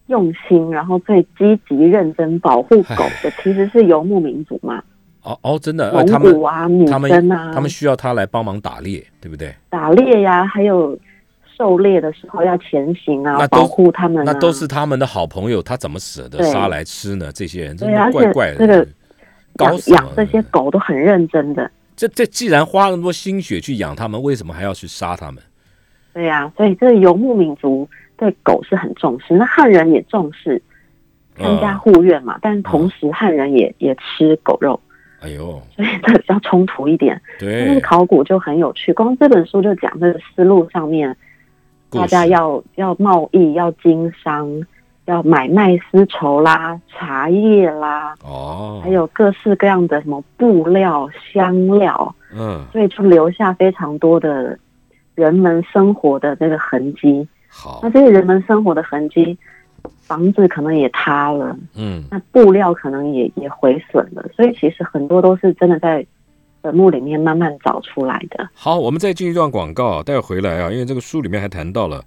[0.06, 4.82] 用心，然后最积极认真保护狗的，其实是游牧民族嘛，
[5.26, 9.52] 哦哦，真的，他们古啊、女他们他们需要他来帮忙打猎，对不对？
[9.68, 10.96] 打猎呀、还有
[11.56, 17.32] 狩猎的时候要前行啊，那都保护他们、啊，那都是他们的好朋友，他怎么舍得杀来吃呢？
[17.34, 18.86] 这些人真的怪怪的，这个
[19.56, 21.68] 搞养养这些狗都很认真的。
[21.96, 25.42] 这这既然花那么多心血去养它们，为什么还要去杀它们？
[26.12, 30.62] 对呀、所以这个游牧民族对狗是很重视，那汉人也重视
[31.36, 34.80] 参加嗯护院嘛，但同时汉人也也吃狗肉，
[35.26, 37.20] 哎呦，所以这比较冲突一点。
[37.40, 41.16] 那个对，考古就很有趣，光这本书就讲这个思路上面，
[41.90, 44.48] 大家要要贸易、要经商、
[45.06, 54.56] 要买卖丝绸啦、茶叶啦，哦，还有各式各样的什么布料、香料，嗯，所以就留下非常多的
[55.16, 57.26] 人们生活的那个痕迹。
[57.48, 57.80] 好。
[57.82, 59.36] 那，这些人们生活的痕迹，
[60.02, 66.06] 房子可能也塌了，嗯，那布料可能也也毁损了，所以其实很多都是真的在
[66.62, 68.48] 坟墓里面慢慢找出来的。
[68.54, 72.04] 好，我们再进一段广告啊，待会回来啊，因为这个书里面还谈到了，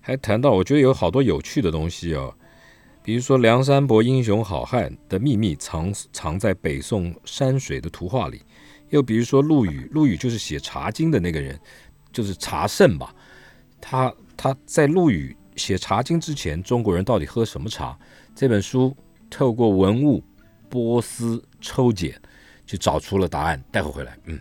[0.00, 2.34] 还谈到我觉得有好多有趣的东西哦，
[3.02, 8.42] 比如说梁山伯英雄好汉的秘密藏藏在北宋山水的图画里，
[8.90, 11.58] 又比如说陆羽，陆羽就是写《茶经》的那个人，
[12.12, 13.14] 就是茶圣吧，
[13.80, 17.98] 他他在陆羽写《茶经》之前，中国人到底喝什么茶？
[18.34, 18.94] 这本书
[19.30, 20.22] 透过文物
[20.68, 22.20] 波斯抽检，
[22.66, 23.62] 就找出了答案。
[23.72, 24.38] 待会回来，嗯。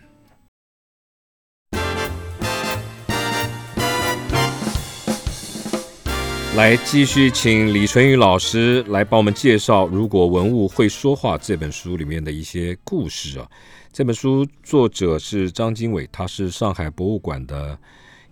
[6.56, 13.50] 来，继续请李纯宇老师来帮我们介绍《如果文物会说话》这本书里面的一些故事啊。
[13.92, 17.78] 这本书作者是张经纬，他是上海博物馆的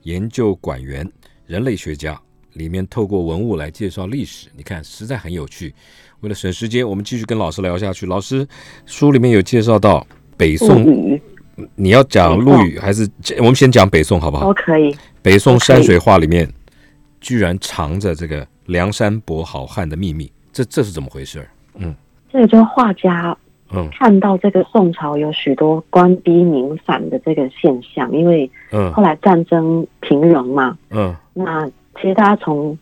[0.03, 1.09] 研究馆员、
[1.45, 2.21] 人类学家。
[2.53, 5.73] 里面透过文物来介绍历史，你看实在很有趣。
[6.21, 8.05] 为了省时间，我们继续跟老师聊下去。
[8.05, 8.47] 老师，
[8.85, 10.05] 书里面有介绍到
[10.37, 11.19] 北宋，
[11.75, 13.07] 你要讲陆羽还是
[13.39, 14.45] 我们先讲北宋好不好？
[14.45, 16.49] 都可以，北宋山水画里面
[17.19, 21.45] 居然藏着这个梁山伯好汉的秘密，这这是怎么回事？
[21.75, 21.93] 嗯
[22.31, 23.37] 这个就是画家
[23.71, 32.77] 嗯看到这个宋朝有许多官逼民反的这个现象，因为嗯后来战争平戎嘛，嗯那其实大家从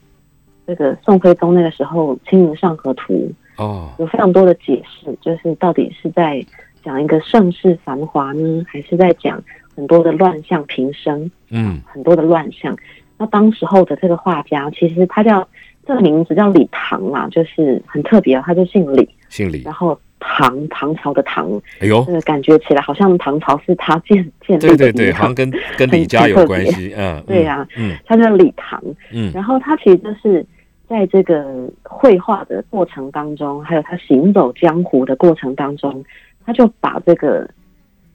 [0.65, 3.31] 这个宋徽宗那个时候《清明上河图》
[3.63, 3.89] 哦。
[3.99, 6.43] 有非常多的解释，就是到底是在
[6.83, 9.43] 讲一个盛世繁华呢，还是在讲
[9.75, 11.81] 很多的乱象平生，嗯。
[11.85, 12.75] 很多的乱象。
[13.17, 15.47] 那当时候的这个画家，其实他叫
[15.85, 19.61] 这个名字叫李唐嘛，就是很特别，他就姓李，姓李。
[19.63, 28.81] 然，后唐唐朝的唐，哎呦这，个感觉起来好像唐朝是他建建立的对对对，一样好像跟跟李家有关系，嗯， 对呀嗯他叫李唐，
[29.11, 30.45] 嗯然后他其实就是
[30.87, 36.05] 在这个绘画的过程当中，还有他行走江湖的过程当中，
[36.45, 37.49] 他就把这个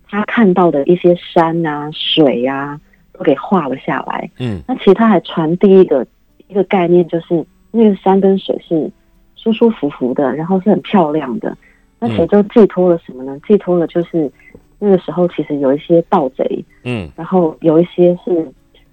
[0.08, 2.80] 他看到的一些山啊、水啊
[3.12, 4.30] 都给画了下来。
[4.38, 6.06] 嗯那其实他还传递一个
[6.46, 8.88] 一个概念，就是那个山跟水是
[9.34, 11.56] 舒舒服服的，然后是很漂亮的。
[11.98, 13.38] 那其实就寄托了什么呢？
[13.46, 14.30] 寄托了就是
[14.78, 17.10] 那个时候其实有一些盗贼，嗯。
[17.16, 18.46] 然后有一些是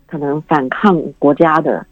[0.06, 1.86] 可能反抗国家的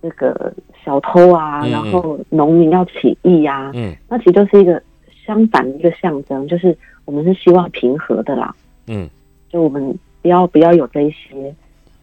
[0.00, 0.52] 那个
[0.84, 3.94] 小偷啊，然后农民要起义啊，嗯。
[4.08, 4.80] 那其实就是一个
[5.24, 8.54] 相反的一个象征，就是我们是希望平和的啦，
[8.86, 9.08] 嗯。
[9.48, 11.54] 就我们不要不要有这一些。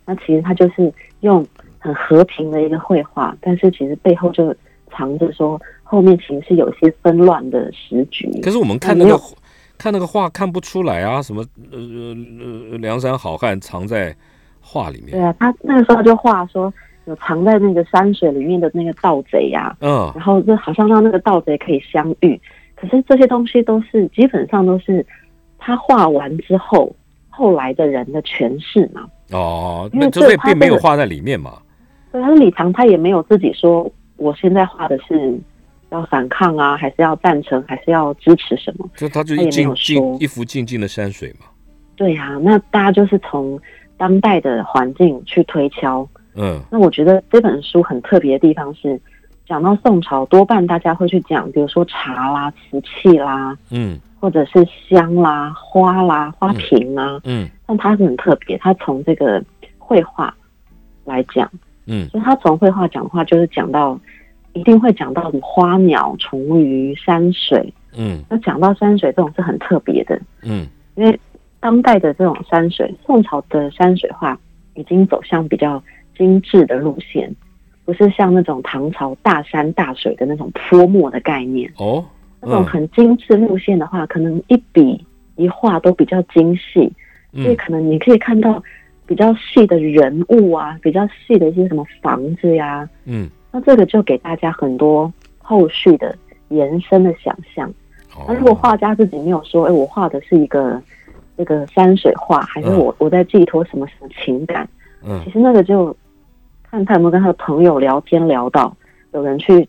[0.06, 1.45] 那其实它就是用
[1.79, 4.53] 很和平的一个绘画，但是其实背后就
[4.91, 5.62] 藏着说
[5.93, 8.27] 后面其实是有些纷乱的时局。
[8.41, 9.15] 可是我们看那个
[9.77, 11.77] 看那个画看不出来啊，什么呃
[12.71, 14.15] 呃梁山好汉藏在
[14.60, 15.12] 画里面。
[15.12, 16.73] 对啊，他那个时候就画说
[17.06, 22.41] 有藏在那个山水里面的那个盗贼呀、嗯然后就好像让那个盗贼可以相遇。
[22.75, 25.06] 可是这些东西都是基本上都是
[25.60, 26.91] 他画完之后，
[27.29, 29.08] 后来的人的诠释嘛。
[29.32, 31.60] 哦，那这所以这他这个并没有画在里面嘛。
[32.12, 35.39] 对，他是李唐，他也没有自己说我现在画的是
[35.93, 38.89] 要反抗啊，还是要赞成，还是要支持什么？
[38.97, 41.45] 就他就一静静一幅静静的山水嘛。
[41.95, 43.60] 对呀、那大家就是从
[43.95, 46.08] 当代的环境去推敲。
[46.36, 48.99] 嗯那我觉得这本书很特别的地方是，
[49.45, 57.21] 讲到宋朝，多半大家会去讲，比如说茶啦、瓷器啦，嗯或者是香啦、花啦、花瓶啊。
[57.25, 59.41] 嗯但它是很特别，它从这个
[59.77, 60.36] 绘画
[61.06, 61.47] 来讲，
[61.86, 63.99] 嗯所以它从绘画讲的话，就是讲到
[64.53, 67.73] 一定会讲到花鸟虫鱼、山水。
[67.97, 68.23] 嗯。
[68.29, 71.19] 那讲到山水这种是很特别的，嗯因为
[71.59, 74.37] 当代的这种山水，宋朝的山水画
[74.75, 75.81] 已经走向比较
[76.17, 77.33] 精致的路线，
[77.85, 81.71] 不是像那种唐朝大山大水的那种泼墨的概念。
[81.77, 82.03] 哦
[82.45, 85.01] 那种很精致路线的话，可能一笔
[85.37, 86.91] 一画都比较精细，
[87.31, 88.61] 所以嗯可能你可以看到
[89.05, 96.13] 比较细的人物啊，比较细的一些什么房子呀，嗯那这个就给大家很多后续的
[96.49, 97.69] 延伸的想象。
[98.15, 100.81] 哦那如果画家自己没有说，哎，我画的是一个
[101.37, 104.67] 这个山水画，还是嗯我我在寄托什么什么情感？
[105.05, 105.95] 嗯其实那个就
[106.63, 108.75] 看他有没有跟他的朋友聊天聊到，
[109.13, 109.67] 有人去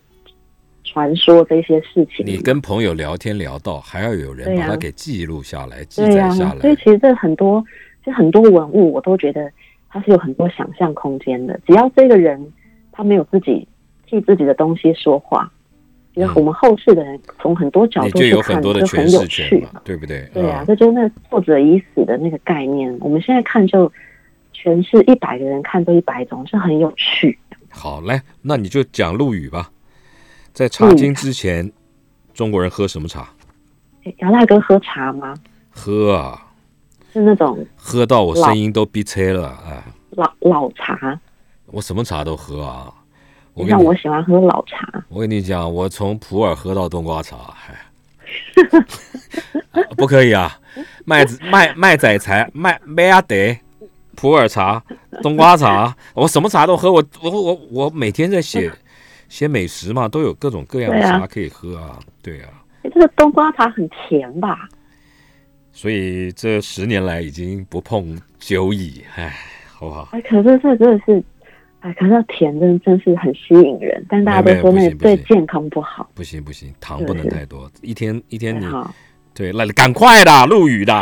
[0.85, 2.25] 传说这些事情。
[2.25, 6.61] 你跟朋友聊天聊到，还要有人把它给记录下来、记、载下来。
[6.61, 7.63] 所以其实这很多，
[8.05, 9.51] 其实很多文物我都觉得
[9.89, 11.59] 它是有很多想象空间的。
[11.67, 12.53] 只要这个人
[12.93, 13.67] 他没有自己
[14.07, 15.51] 替自己的东西说话，
[16.15, 19.69] 其实嗯我们后世的人从很多角你就有度去看，很多的诠就很有释权。
[19.85, 20.29] 对不对？
[20.33, 22.97] 对啊，啊这就是那作者已死的那个概念。
[23.01, 23.91] 我们现在看就
[24.55, 27.39] 诠释一百个人看都一百种，是很有趣。
[27.71, 29.71] 好，嘞，那你就讲陆羽吧。
[30.53, 31.73] 在茶经之前，
[32.33, 33.29] 中国人喝什么茶？
[34.05, 35.35] 诶姚大哥喝茶吗？
[35.71, 36.47] 喝啊，
[37.13, 41.19] 是那种喝到我声音都闭塞了，哎，老老茶，
[41.67, 42.95] 我什么茶都喝啊。
[43.55, 45.05] 我你像跟你，我喜欢喝老茶。
[45.09, 47.37] 我跟你讲，我从普洱喝到冬瓜茶，
[47.69, 47.75] 哎，
[49.97, 50.59] 不可以啊！
[51.05, 53.37] 麦子麦麦仔茶、麦麦阿德、
[54.17, 54.83] 普洱茶、
[55.23, 56.93] 冬瓜茶，我什么茶都喝。
[56.93, 58.71] 我我我我每天在写
[59.29, 62.49] 写美食嘛，都有各种各样的茶可以喝啊，对啊。
[62.83, 64.69] 诶这个冬瓜茶很甜吧？
[65.73, 69.33] 所以这十年来已经不碰酒矣，哎，
[69.73, 70.09] 好不好？
[70.13, 71.23] 哎，可是这真的是，
[71.85, 76.09] 哎，可是甜真真是很吸引人，但大家都说那个对健康不好。
[76.15, 78.91] 不行不行，糖不能太多，一天一天你好，
[79.35, 80.95] 对，来赶快的，陆羽的，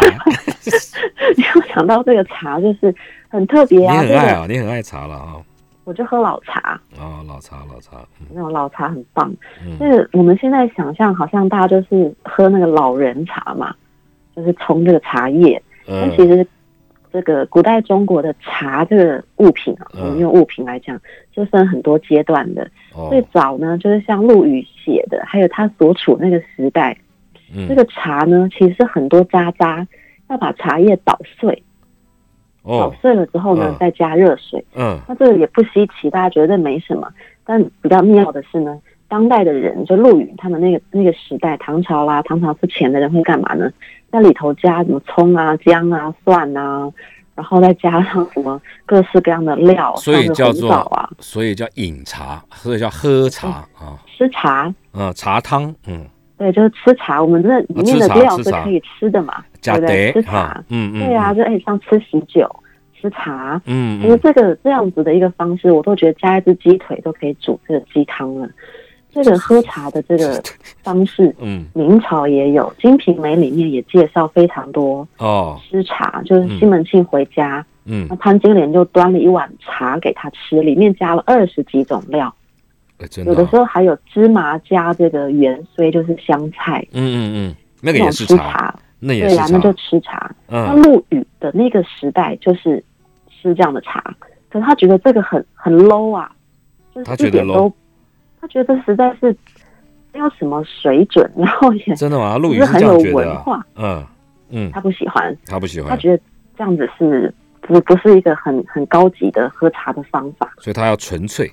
[1.37, 2.93] 因为我想到这个茶就是
[3.29, 5.37] 很特别你啊， 你很爱啊，你很爱茶了啊，
[5.85, 6.59] 我就喝老茶，
[6.99, 9.33] 啊，老茶老茶，嗯那种老茶很棒。
[9.65, 13.73] 嗯就是我们现在想象，好像大家就是喝那个老人茶嘛，
[14.35, 15.63] 就是冲这个茶叶。
[15.87, 16.47] 但其嗯实
[17.13, 20.99] 这个古代中国的茶这个物品啊，我嗯们用物品来讲，
[21.31, 22.63] 就分很多阶段的。
[22.95, 26.97] 哦最早呢，就是像陆羽写的，还有他所处那个时代，
[27.55, 29.87] 嗯这个茶呢，其实是很多渣渣，
[30.31, 31.63] 要把茶叶捣碎，
[32.65, 34.65] 捣哦碎了之后呢，嗯再加热水。
[34.75, 37.09] 嗯那这个也不稀奇，大家觉得没什么。
[37.45, 43.71] 但比较妙的是呢，当代的人就陆羽他们那个那个时代，唐朝啦，唐朝之前的人会干嘛呢？
[44.13, 46.89] 在里头加什么葱啊、姜啊、蒜啊，
[47.35, 54.73] 然后再加上什么各式各样的料，所以叫做啊，所以叫饮茶，所以叫喝茶啊，吃茶。
[54.93, 56.07] 啊茶汤，嗯，
[56.37, 60.13] 对，就是吃茶，我们这里面的料是可以吃的嘛，加对不对？
[60.13, 62.47] 吃茶哈，，嗯嗯，对啊，嗯，就哎像吃喜酒，
[63.01, 63.59] 吃茶。
[63.65, 68.47] 嗯其实这个这样子的一个方式，我都觉得加一只鸡腿都可以煮这个鸡汤了。
[69.13, 70.43] 这个喝茶的这个
[70.83, 71.65] 方式，嗯。
[71.75, 75.61] 明朝也有，《金瓶梅》里面也介绍非常多哦。
[75.69, 78.07] 吃茶，就是西门庆回家，嗯。
[78.09, 82.35] 那潘金莲就端了一碗茶给他吃，里面加了二十几种料，
[83.25, 83.49] 有的哦。
[83.51, 90.31] 时候还有芝麻加这个芫荽，就是香菜，嗯嗯嗯，那种也是茶，吃茶，那也是对呀、那就，吃茶。
[90.49, 92.83] 那嗯陆羽的那个时代就是
[93.29, 94.01] 吃这样的茶，
[94.49, 96.31] 可是他觉得这个很很 low 啊，
[96.95, 97.73] 就是他觉得一点 low 都，
[98.43, 99.35] 他觉得实在是
[100.13, 102.37] 没有什么水准， 然后也真的吗？
[102.37, 104.05] 陆羽是很有文化，嗯
[104.51, 106.23] 嗯，他不喜欢，他不喜欢，他觉得
[106.59, 111.49] 这样子是不不是一个很很高级的喝茶的方法，所以他要纯粹，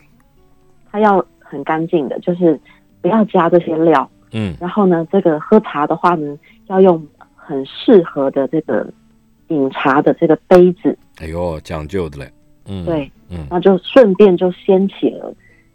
[0.92, 2.60] 他要很干净的，就是
[3.02, 6.36] 不要加这些料，嗯然后呢，这个喝茶的话呢，
[6.68, 8.92] 要用很适合的这个
[9.50, 12.32] 饮茶的这个杯子，哎呦讲究的嘞，
[12.66, 13.12] 嗯对。
[13.32, 15.32] 嗯那就顺便就掀起了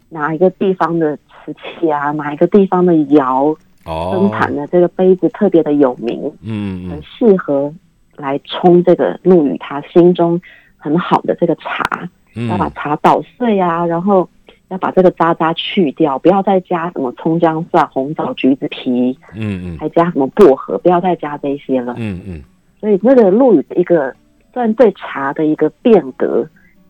[0.09, 6.89] 哪一个地方的瓷器啊，哪一个地方的窑生哦，产的这个杯子特别的有名，很嗯。
[6.89, 7.73] 很适合
[8.15, 10.39] 来冲这个陆羽他心中
[10.77, 12.07] 很好的这个茶，
[12.49, 14.27] 要把嗯茶捣碎啊，然后
[14.69, 19.77] 要把这个渣渣去掉，不要再加什么葱姜蒜、红枣、橘子皮，嗯嗯。
[19.77, 21.93] 还加什么薄荷，不要再加这些了。
[21.97, 22.43] 嗯嗯。
[22.79, 24.15] 所以这个陆羽的一个
[24.53, 26.47] 算对茶的一个变革，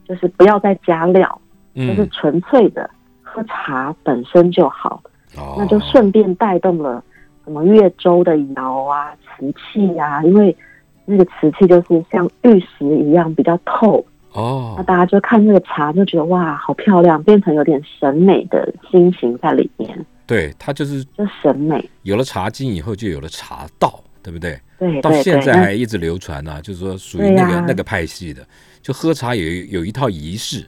[0.08, 1.42] 就是不要再加料。
[1.76, 2.90] 就是嗯，纯粹的
[3.36, 5.04] 喝茶本身就好，
[5.36, 7.04] 哦，那就顺便带动了
[7.44, 10.56] 什么越州的窑啊、瓷器啊，因为
[11.04, 14.06] 那个瓷器就是像玉石一样比较透。
[14.32, 21.90] 哦，那哦，大家就看那个茶就觉得哇好漂亮，变成有点审美的心情在里面，对它就是就审美。
[22.04, 24.58] 有了茶经以后，就有了茶道，对不对？
[24.80, 27.66] 对对对，到现在还一直流传呢、就是说属于那个、呀。
[27.68, 28.46] 那个派系的，
[28.82, 30.66] 就喝茶有有一套仪式，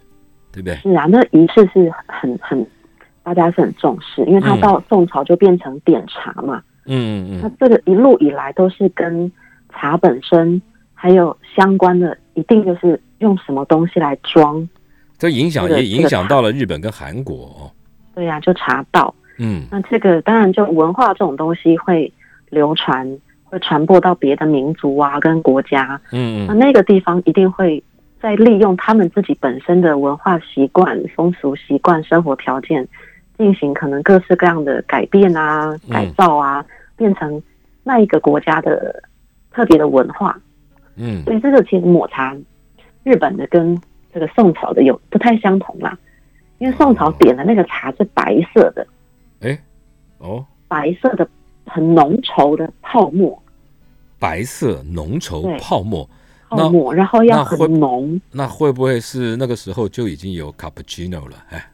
[0.61, 0.75] 对不对？
[0.77, 2.65] 是啊，那仪式是很很
[3.23, 6.61] 大家是很重视，因为它嗯到宋朝就变成点茶嘛。
[6.85, 9.31] 嗯嗯嗯那这个一路以来都是跟
[9.73, 10.61] 茶本身
[10.93, 14.67] 还有相关的，一定就是用什么东西来装，
[15.17, 17.71] 这影响也影响到了日本跟韩国哦。
[18.15, 19.13] 对呀、就茶道。
[19.39, 22.11] 嗯那这个当然就文化这种东西会
[22.49, 27.83] 流传，会传播到别的民族啊跟国家，嗯嗯那那个地方一定会
[28.21, 32.87] 再利用他们自己本身的文化习惯、风俗习惯、生活条件，
[33.37, 35.89] 进行可能各式各样的改变啊、嗯。
[35.89, 36.65] 改造啊，
[36.95, 37.41] 变成
[37.83, 39.03] 那一个国家的
[39.51, 40.39] 特别的文化。
[40.95, 41.23] 嗯。
[41.23, 42.35] 所以这个其实抹茶，
[43.03, 43.79] 日本的跟
[44.13, 45.97] 这个宋朝的有不太相同啦，
[46.57, 48.87] 因为宋朝点的那个茶是白色的，
[49.41, 49.59] 哎
[50.17, 51.27] 哦，白色的
[51.67, 53.39] 很浓稠的泡沫，
[54.17, 56.16] 白色浓稠泡沫，那
[56.49, 61.35] 泡沫，然后要很浓，那会不会是那个时候就已经有 cappuccino 了？
[61.49, 61.65] 哎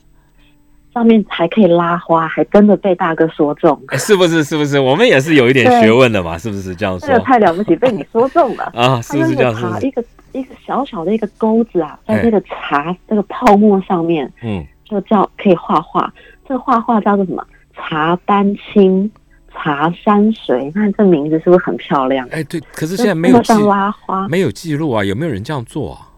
[0.94, 4.44] 上面还可以拉花，还真的被大哥说中，哎，是不是？
[4.44, 4.80] 是不是？
[4.80, 8.66] 我们也是有一点学问的嘛，是不是这样说这个太了不起， 被你说中了。
[8.76, 9.02] 啊？
[9.02, 9.52] 是不是这样？
[9.56, 9.74] 是不是？
[9.74, 16.14] 它就有茶一个一个小小的一个钩子啊，在哎这个茶这个泡沫上面，嗯，就叫可以画画。
[16.48, 17.44] 这个画画叫做什么？
[17.76, 19.12] 茶丹青、
[19.54, 20.72] 茶山水。
[20.74, 22.28] 那这名字是不是很漂亮？
[22.32, 24.28] 哎，对，可是现在没有像拉花。
[24.28, 26.10] 没有记录啊，有没有人这样做啊？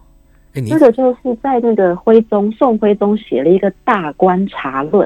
[0.53, 5.05] 哎，你这个就是在那个徽宗宋徽宗写了一个《大观茶论》，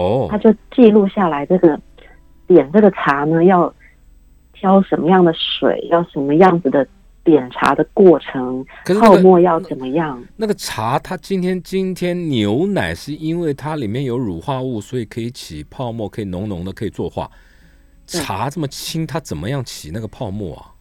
[0.00, 1.76] 哦他就记录下来这个
[2.46, 3.74] 点这个茶呢要
[4.52, 6.86] 挑什么样的水，要什么样子的
[7.24, 10.22] 点茶的过程，泡可是那个沫要怎么样。
[10.36, 17.28] 那个茶，它今天今天牛奶是因为它里面有乳化物，所以可以起泡沫，可以浓浓的，可以作化。
[18.10, 20.72] 对茶这么轻，它怎么样起那个泡沫啊？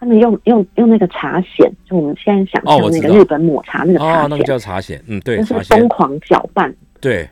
[0.00, 7.28] 他们用用用那个茶筅，就我们现在想哦那个日本抹茶那个茶哦，那个，叫茶筅，嗯，对，就是茶筅，疯狂搅拌，对。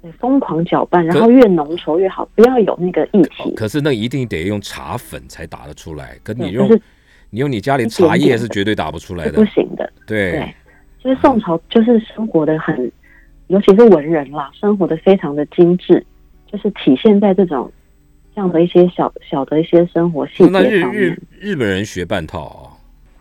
[0.00, 3.54] 对，疯狂搅拌，然后越浓稠越好，不要有那个液体。
[3.56, 6.82] 可是那一定得用茶粉才打得出来，可你，用就是
[7.30, 9.44] 你用你家里茶叶是绝对打不出来是的不。
[9.46, 9.90] 行的。
[10.06, 10.54] 对对，
[11.00, 12.92] 所以宋朝就是生活的很，
[13.46, 16.04] 尤其是文人啦，生活的非常的精致，
[16.46, 17.72] 就是体现在这种
[18.34, 21.18] 这样的一些小小的一些生活细那日节上面日。
[21.40, 22.66] 日本人学半套啊，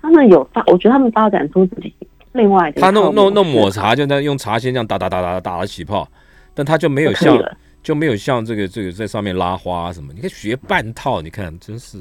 [0.02, 1.94] 他们有发，我觉得他们发展出自己
[2.32, 6.08] 另外的一他弄弄弄抹茶就在用茶先这样打打打打打了起泡，
[6.54, 7.38] 但他就没有像
[7.84, 12.00] 就没有像这个这个在上面拉花什么，你看学半套，你看真是，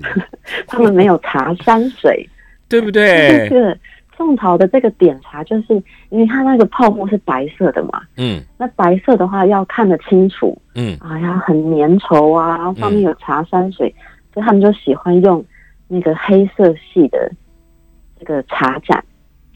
[0.66, 2.26] 他们没有茶山水，
[2.68, 3.48] 对不这对？
[3.48, 3.78] 个
[4.24, 5.74] 宋朝的这个点茶，就是
[6.10, 13.92] 因为它那个泡沫是白色的嘛，嗯那白色的话要看得清楚嗯啊，要很粘稠啊，然后上面有茶山水，
[14.32, 15.44] 所以他们就喜欢用
[15.88, 17.28] 那个黑色系的
[18.16, 19.04] 这个茶盏，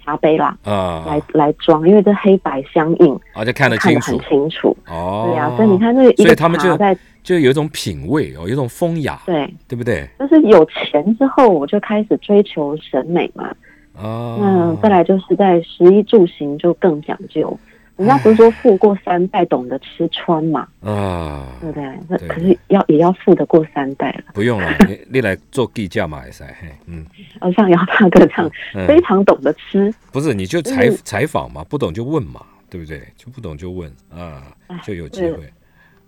[0.04, 4.76] 茶杯啦，啊来来装，因为这黑白相映，啊，就看得清楚很清楚。
[4.88, 5.28] 哦。
[5.28, 10.08] 对呀、所以你看这个一个所以他们就茶在就有一种品味哦，有一种风雅，对，对不对？
[10.18, 13.54] 就是有钱之后，我就开始追求审美嘛。
[13.96, 17.58] 哦，那再来就是在食衣住行就更讲究。
[17.96, 21.98] 人家不是说富过三代懂得吃穿嘛，啊，对不对？
[22.10, 24.24] 那可是要也要富得过三代了。
[24.34, 26.44] 不用了， 你你来做地价嘛，也是，
[26.86, 27.06] 嗯
[27.40, 28.50] 而像姚大哥这样
[28.86, 33.00] 非嗯，常懂得吃，不是，你就采嗯采访嘛，不懂就问嘛，对不对？
[33.16, 35.38] 就不懂就问啊哎，就有机会。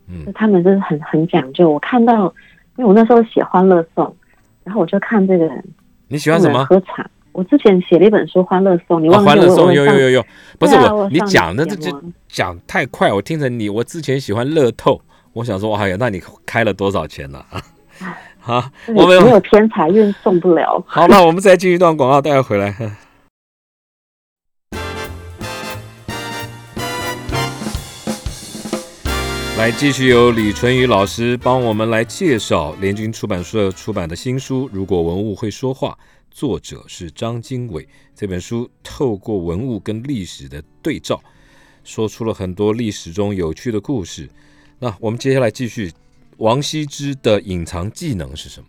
[0.09, 1.71] 嗯他们真的很很讲究。
[1.71, 2.25] 我看到，
[2.77, 4.05] 因为我那时候写《欢乐颂》，
[4.63, 5.65] 然后我就看这个人
[6.07, 6.67] 你喜欢什么？
[6.67, 7.09] 喝茶。
[7.39, 10.27] 我之前写了一本书《欢乐颂》，你啊，忘记欢乐颂我有上有有有有，
[10.59, 11.89] 不是我，你讲的这这
[12.29, 13.69] 讲太快，我听着你。
[13.69, 15.01] 我之前喜欢乐透，
[15.35, 17.39] 我想说，哎呀，那你开了多少钱呢？
[17.53, 17.63] 啊，
[18.41, 20.83] 好，我们个没有天才运送不了。
[20.85, 22.75] 好那，我们再进一段广告，待会回来。
[29.57, 35.91] 来，继续由李淳宇老师帮我们来介绍联军出版社出版的新书《如果文物会说话》，
[36.39, 37.85] 作者是张经纬。
[38.15, 41.21] 这本书透过文物跟历史的对照，
[41.83, 44.29] 说出了很多历史中有趣的故事。
[44.79, 45.91] 那我们接下来继续，
[46.37, 48.69] 王羲之的隐藏技能是什么？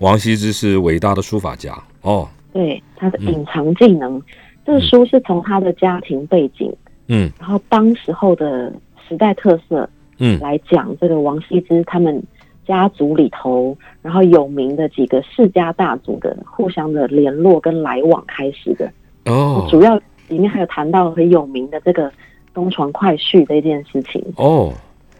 [0.00, 4.20] 王羲之是伟大的书法家哦，对他的嗯隐藏技能，
[4.66, 6.68] 这个书是从他的家庭背景，
[7.06, 8.74] 嗯然后当时候的
[9.08, 9.88] 时代特色
[10.18, 12.20] 嗯来讲，这个王羲之他们
[12.66, 18.92] 家族里头，然后有名的几个世家大族的互相的联络跟来往开始的。
[19.24, 19.96] 哦主要
[20.28, 22.12] 里面还有谈到很有名的这个
[22.52, 24.22] 东床快婿这件事情。
[24.36, 24.72] 哦，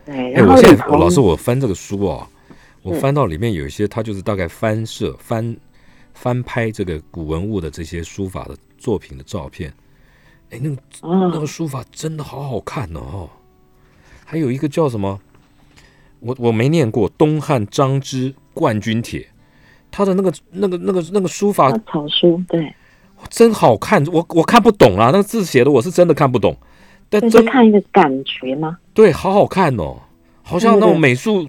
[0.04, 2.26] 对，哎，然后我现在我老师我翻这个书哦，
[2.82, 5.56] 我翻到里面有一些，他就是大概翻摄翻
[6.12, 9.72] 翻拍这个古文物的这些书法的作品的照片，
[10.50, 13.28] 哎，那个那个哦，书法真的好好看哦。
[14.26, 15.20] 还有一个叫什么，
[16.24, 19.26] 我我没念过，东汉张之冠军帖，
[19.90, 22.74] 他的那个那个那个那个书法草书对，
[23.28, 26.56] 真好看，我我看不懂啊，那个字写的我是真的看不懂，
[27.10, 28.78] 但就是真看一个感觉吗？
[28.94, 29.98] 对，好好看哦，
[30.42, 31.46] 好像那种美术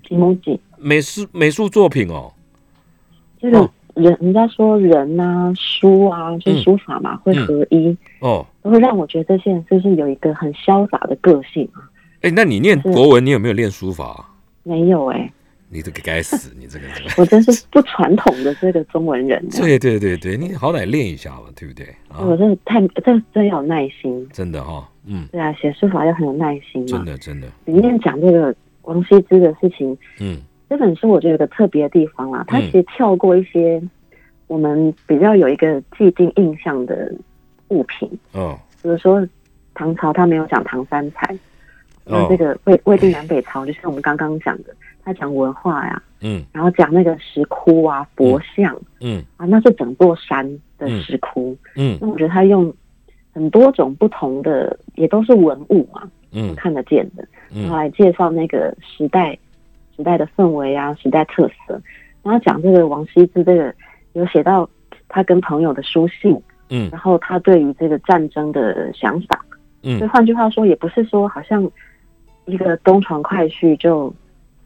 [0.78, 2.34] 美术美术作品哦。
[3.40, 11.80] 就是哦人，人家说人啊、书啊，就书法嘛，会合一，哦，都会让我觉得这些人是不是有一个很潇洒的个性啊？
[12.22, 14.35] 哎，那你念是国文，你有没有练书法啊？
[14.68, 15.32] 没有哎、
[15.70, 16.86] 你这个该死，你这个。
[17.18, 21.86] 我真是不传统的这个中文人啊，对对对对，你好歹练一下吧，对不对？
[22.10, 22.20] 啊？
[22.26, 24.28] 我真的太这真要有耐心。
[24.34, 26.88] 真的哈、嗯，对啊，写书法要很有耐心嘛。
[26.88, 30.42] 真的真的，里面讲这个王羲之的事情，嗯。
[30.68, 33.80] 这本书我觉得有个特别的地方啦，它嗯其实跳过一些
[34.48, 37.14] 我们比较有一个既定印象的
[37.68, 39.26] 物品，嗯比如说
[39.76, 41.38] 唐朝他没有讲唐三彩，
[42.06, 46.44] 那哦这个魏魏晋南北朝就像我们刚刚讲的，他讲文化呀，嗯。
[46.52, 48.76] 然后讲那个石窟啊、佛像。
[49.02, 50.48] 嗯啊，那是整座山
[50.78, 51.58] 的石窟。
[51.76, 51.98] 嗯。
[52.00, 52.74] 那我觉得他用
[53.34, 59.38] 很多种不同的，也都是文物嘛，嗯看得见的，然后嗯来介绍那个时代
[59.96, 61.82] 时代的氛围啊，时代特色，
[62.24, 63.74] 然后讲这个王羲之这个
[64.14, 64.70] 有写到
[65.10, 66.40] 他跟朋友的书信，
[66.70, 69.44] 嗯然后他对于这个战争的想法。
[69.82, 71.70] 所以嗯换句话说，也不是说好像
[72.46, 74.14] 一个东床快婿就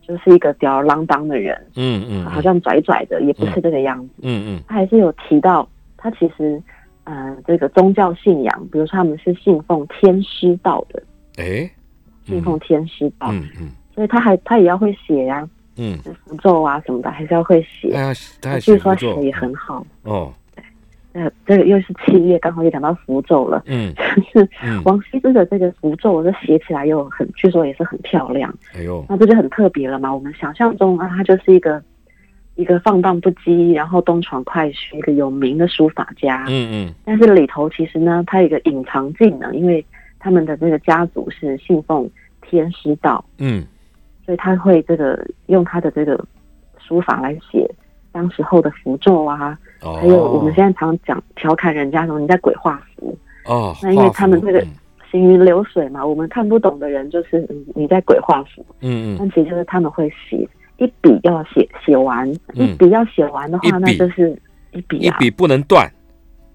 [0.02, 4.10] 就是一个吊儿郎当的人，嗯嗯，好像拽拽的，也不是这个样子。
[4.22, 4.64] 嗯嗯。
[4.68, 5.68] 他还是有提到，
[5.98, 6.62] 他其实，
[7.04, 11.02] 呃，这个宗教信仰，比如说他们是信奉天师道的，
[11.38, 11.70] 哎，
[12.26, 13.70] 信奉天师道，嗯嗯。
[13.94, 17.92] 所以他还他也要会写呀、嗯，符咒啊什么的，还是要会写。
[17.92, 19.22] 他他还据说写符咒。
[19.22, 19.86] 写也很好。
[20.04, 20.34] 哦，
[21.14, 23.64] 呃，这个又是七月，刚好又讲到符咒了。
[23.66, 23.94] 嗯
[24.34, 28.54] 就是嗯，王羲之的这个符咒，这写起来又很，据说也是很漂亮。
[28.76, 30.14] 哎呦，那这就很特别了嘛。
[30.14, 31.82] 我们想象中啊，他就是一个
[32.56, 36.46] 一个放荡不羁，然后东闯快婿，一个有名的书法家。
[36.48, 39.84] 嗯嗯但是里头其实呢，他有一个隐藏技能，因为
[40.20, 42.08] 他们的这个家族是信奉
[42.42, 43.66] 天师道，嗯
[44.26, 46.24] 所以他会这个用他的这个
[46.78, 47.68] 书法来写
[48.12, 54.68] 当时候的符咒啊，哦，还有我们现在常讲调侃人家说你在鬼画符，哦，那因为他们这个嗯。
[55.12, 59.16] 行云流水嘛，我们看不懂的人就是嗯你在鬼画符，嗯嗯。
[59.18, 60.48] 但其实就是他们会写
[60.78, 62.68] 一笔要写写完，嗯。
[62.68, 64.40] 一笔要写完的话，那就是
[64.72, 65.92] 一笔啊，一笔不能断。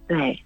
[0.07, 0.39] 对，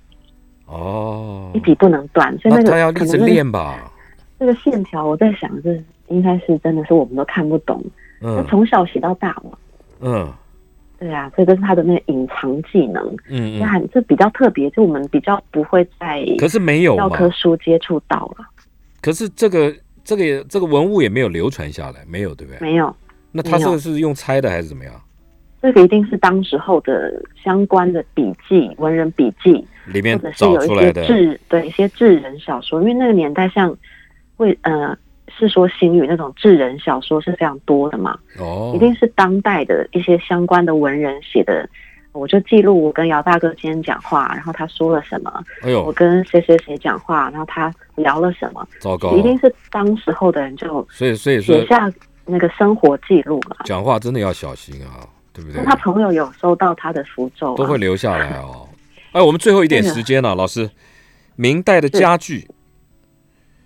[0.65, 3.93] 哦，一笔不能断，所以那那个他要一直可能练吧？
[4.39, 7.85] 这个线条，我在想这应该是真的是我们都看不懂，
[8.23, 9.59] 那嗯从小写到大嘛，
[10.01, 10.33] 嗯，
[10.99, 16.97] 对啊，所以这是他的那个隐藏技能，嗯嗯，这还这比较特别，就我们比较不会在可是没有？
[16.97, 18.45] 教科书接触到了，
[19.01, 19.73] 可是这个
[20.03, 22.61] 这个也这个文物也没有流传下来，没有对不对？
[22.61, 22.95] 没有，
[23.31, 24.93] 那他这个是用猜的还是怎么样？
[25.61, 33.77] 这个一定是当时候的相关的笔记、文人笔记，里面找出来的志对一些智人小说，因为那个年代像
[34.37, 34.73] 为呃
[35.39, 41.69] 《世说新语》那种智人小说是非常多的嘛，哦一，定是当代的一些相关的文人写的。
[42.13, 49.39] 我就记录我跟姚大哥今天讲话，然后他说了什么，哎呦，我跟谁谁谁讲话，然后他聊了什么，糟糕一定！
[49.39, 51.93] 是当时候的人就所以所以说写下
[52.25, 53.57] 那个生活记录嘛。
[53.65, 55.63] 讲话真的要小心啊，对不对？
[55.65, 58.67] 他朋友有收到他的符咒、啊，都会留下来哦。
[59.13, 60.69] 哎，我们最后一点时间了，老师，
[61.37, 62.49] 明代的家具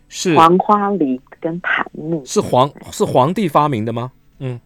[0.08, 2.22] 是黄花梨跟檀木。
[2.24, 4.10] 是皇是皇帝发明的吗？
[4.38, 4.58] 嗯，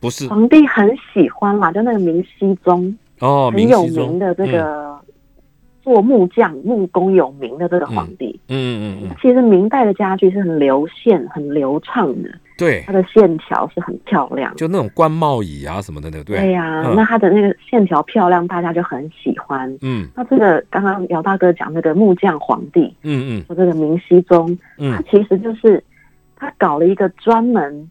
[0.00, 5.00] 不是皇帝很喜欢嘛，就那个明熹宗，哦，很有名的这嗯个
[5.82, 8.38] 做木匠、木工有名的这个皇帝。
[8.48, 12.28] 嗯嗯嗯嗯，其实明代的家具是很流线、很流畅的，
[12.58, 14.54] 对它，的线条是很漂亮。
[14.56, 16.38] 就那种官帽椅啊什么的，对不对？
[16.40, 19.72] 对呀、嗯那它的那个线条漂亮，大家就很喜欢。
[19.80, 25.82] 嗯那这个刚刚姚大哥讲那个木匠皇帝，嗯嗯说这个明熹宗，嗯他嗯，其实就是
[26.38, 27.90] 他搞了一个专门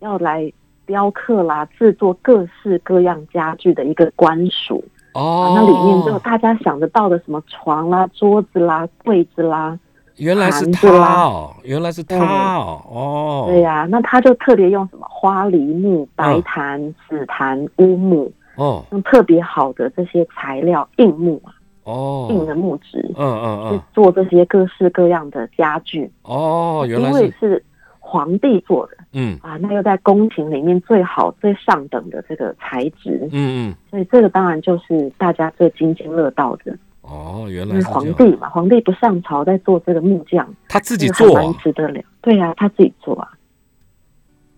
[0.00, 0.52] 要来
[0.84, 4.84] 雕刻啦、制作各式各样家具的一个官署。
[5.14, 9.78] 哦，那里面就有大家想得到的什么床啦、桌子啦、柜子啦，
[10.18, 18.84] 原来是他原来是他哦，哦，对呀、那他就特别用什么花梨木、白嗯檀、紫檀、乌木，哦。
[18.92, 22.28] 用特别好的这些材料硬木啊，哦。
[22.30, 26.10] 硬哦，的木质，嗯嗯去嗯，做这些各式各样的家具。
[26.22, 27.64] 哦，原来因为是，是
[28.08, 36.78] 皇帝做的嗯啊，那又在宫廷里面最好、最上等的这个材质，嗯嗯，所以这个当然就是大家最津津乐道的。
[37.02, 42.00] 哦，原来是，皇帝嘛，皇帝不上朝，在做这个木匠，他自己做啊蛮，值得了。
[42.20, 43.28] 对呀、他自己做啊。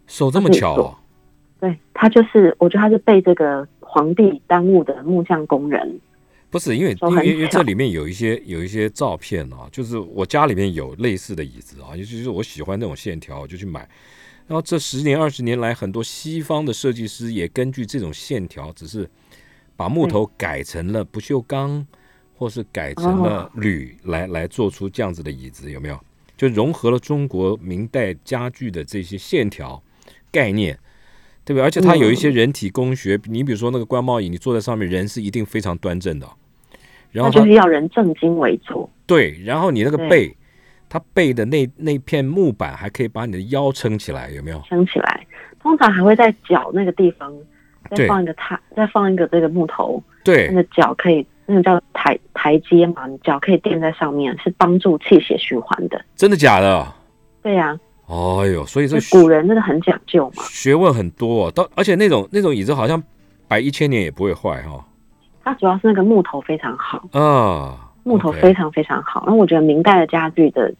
[0.06, 0.94] 手这么巧哦，
[1.58, 5.98] 对他就是，我觉得他是被这个皇帝耽误的木匠工人。
[6.50, 13.80] 不是因为因为因为这里面有一些 有一些照片啊，就是我家里面有类似的椅子啊，尤其是我喜欢那种线条，我就去买。
[14.46, 19.08] 然后这十年二十年来，很多西方的设计师也根据这种线条，只是
[19.76, 21.86] 把木头改成了不锈钢，
[22.34, 26.00] 或是改成了铝来来做出这样子的椅子，有没有？
[26.34, 29.82] 就融合了中国明代家具的这些线条
[30.32, 30.78] 概念，
[31.48, 31.62] 对不对？
[31.62, 36.26] 而且它有一些人体工学，你比如说那个官帽椅，你坐在上面，人是一定非常端正的。
[37.10, 38.88] 然后就是要人正襟危坐。
[39.06, 40.36] 对，然后你那个背，
[40.90, 44.62] 它背的那那片木板还可以把你的腰撑起来，有没有？
[44.68, 45.26] 撑起来，
[45.58, 47.32] 通常还会在脚那个地方
[47.96, 56.04] 再放一个踏，再放一个这个木头，对那对，个脚可以，那个叫台台阶嘛，你脚可以垫在上面，是帮助气血循环的。
[56.14, 56.86] 真的假的？
[57.42, 63.02] 对呀、哎呦，所以这这古人真的很讲究嘛，学问很多、哦，到而且那种那种椅子好像
[63.46, 64.82] 摆一千年也不会坏哈、
[65.44, 69.24] 它主要是那个木头非常好，啊，木头非常非常好。
[69.26, 70.72] 那我觉得明代的家具的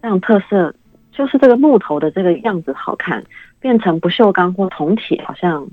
[0.00, 0.72] 这种特色，
[1.10, 3.24] 就是这个木头的这个样子好看，
[3.58, 5.66] 变成不锈钢或铜铁，好像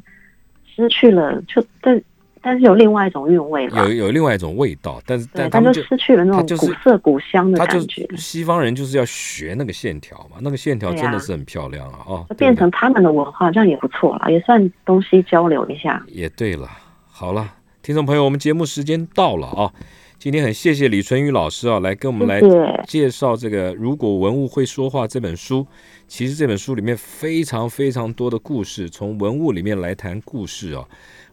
[0.65, 2.01] 失去了就但
[2.47, 4.05] 但是有另外一种韵味了有。
[4.05, 16.01] 有另外一种味道，但是，但他们就失去了那种古色古香的感觉，西方人就是要学那个线条嘛，那个线条真的是很漂亮啊，哦，变成他们的文化，这样也不错了，也算东西交流一下。
[16.07, 16.69] 也对了，
[17.09, 19.73] 好了，听众朋友，我们节目时间到了啊，
[20.17, 22.39] 今天很谢谢李春雨老师啊，来跟我们来
[22.87, 25.67] 介绍这个《如果文物会说话》这本书。
[26.09, 30.85] 其实这本书里面非常非常多的故事，从文物里面来谈故事啊，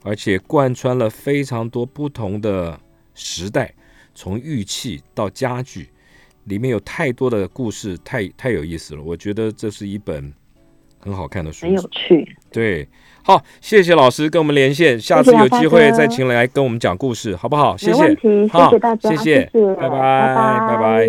[0.04, 2.78] 而且贯穿了非常多不同的
[3.14, 3.72] 时代，
[4.14, 5.88] 从玉器到家具，
[6.44, 9.02] 里面有太多的故事，太太有意思了。
[9.02, 10.30] 我觉得这是一本
[10.98, 12.36] 很好看的书很，有趣。
[12.52, 12.86] 对，
[13.22, 17.74] 好，谢谢老师跟我们连线，下次有机会再请来跟我们讲故事，好不好？
[17.76, 21.08] 谢谢没问，题，谢谢大家，谢谢拜拜拜拜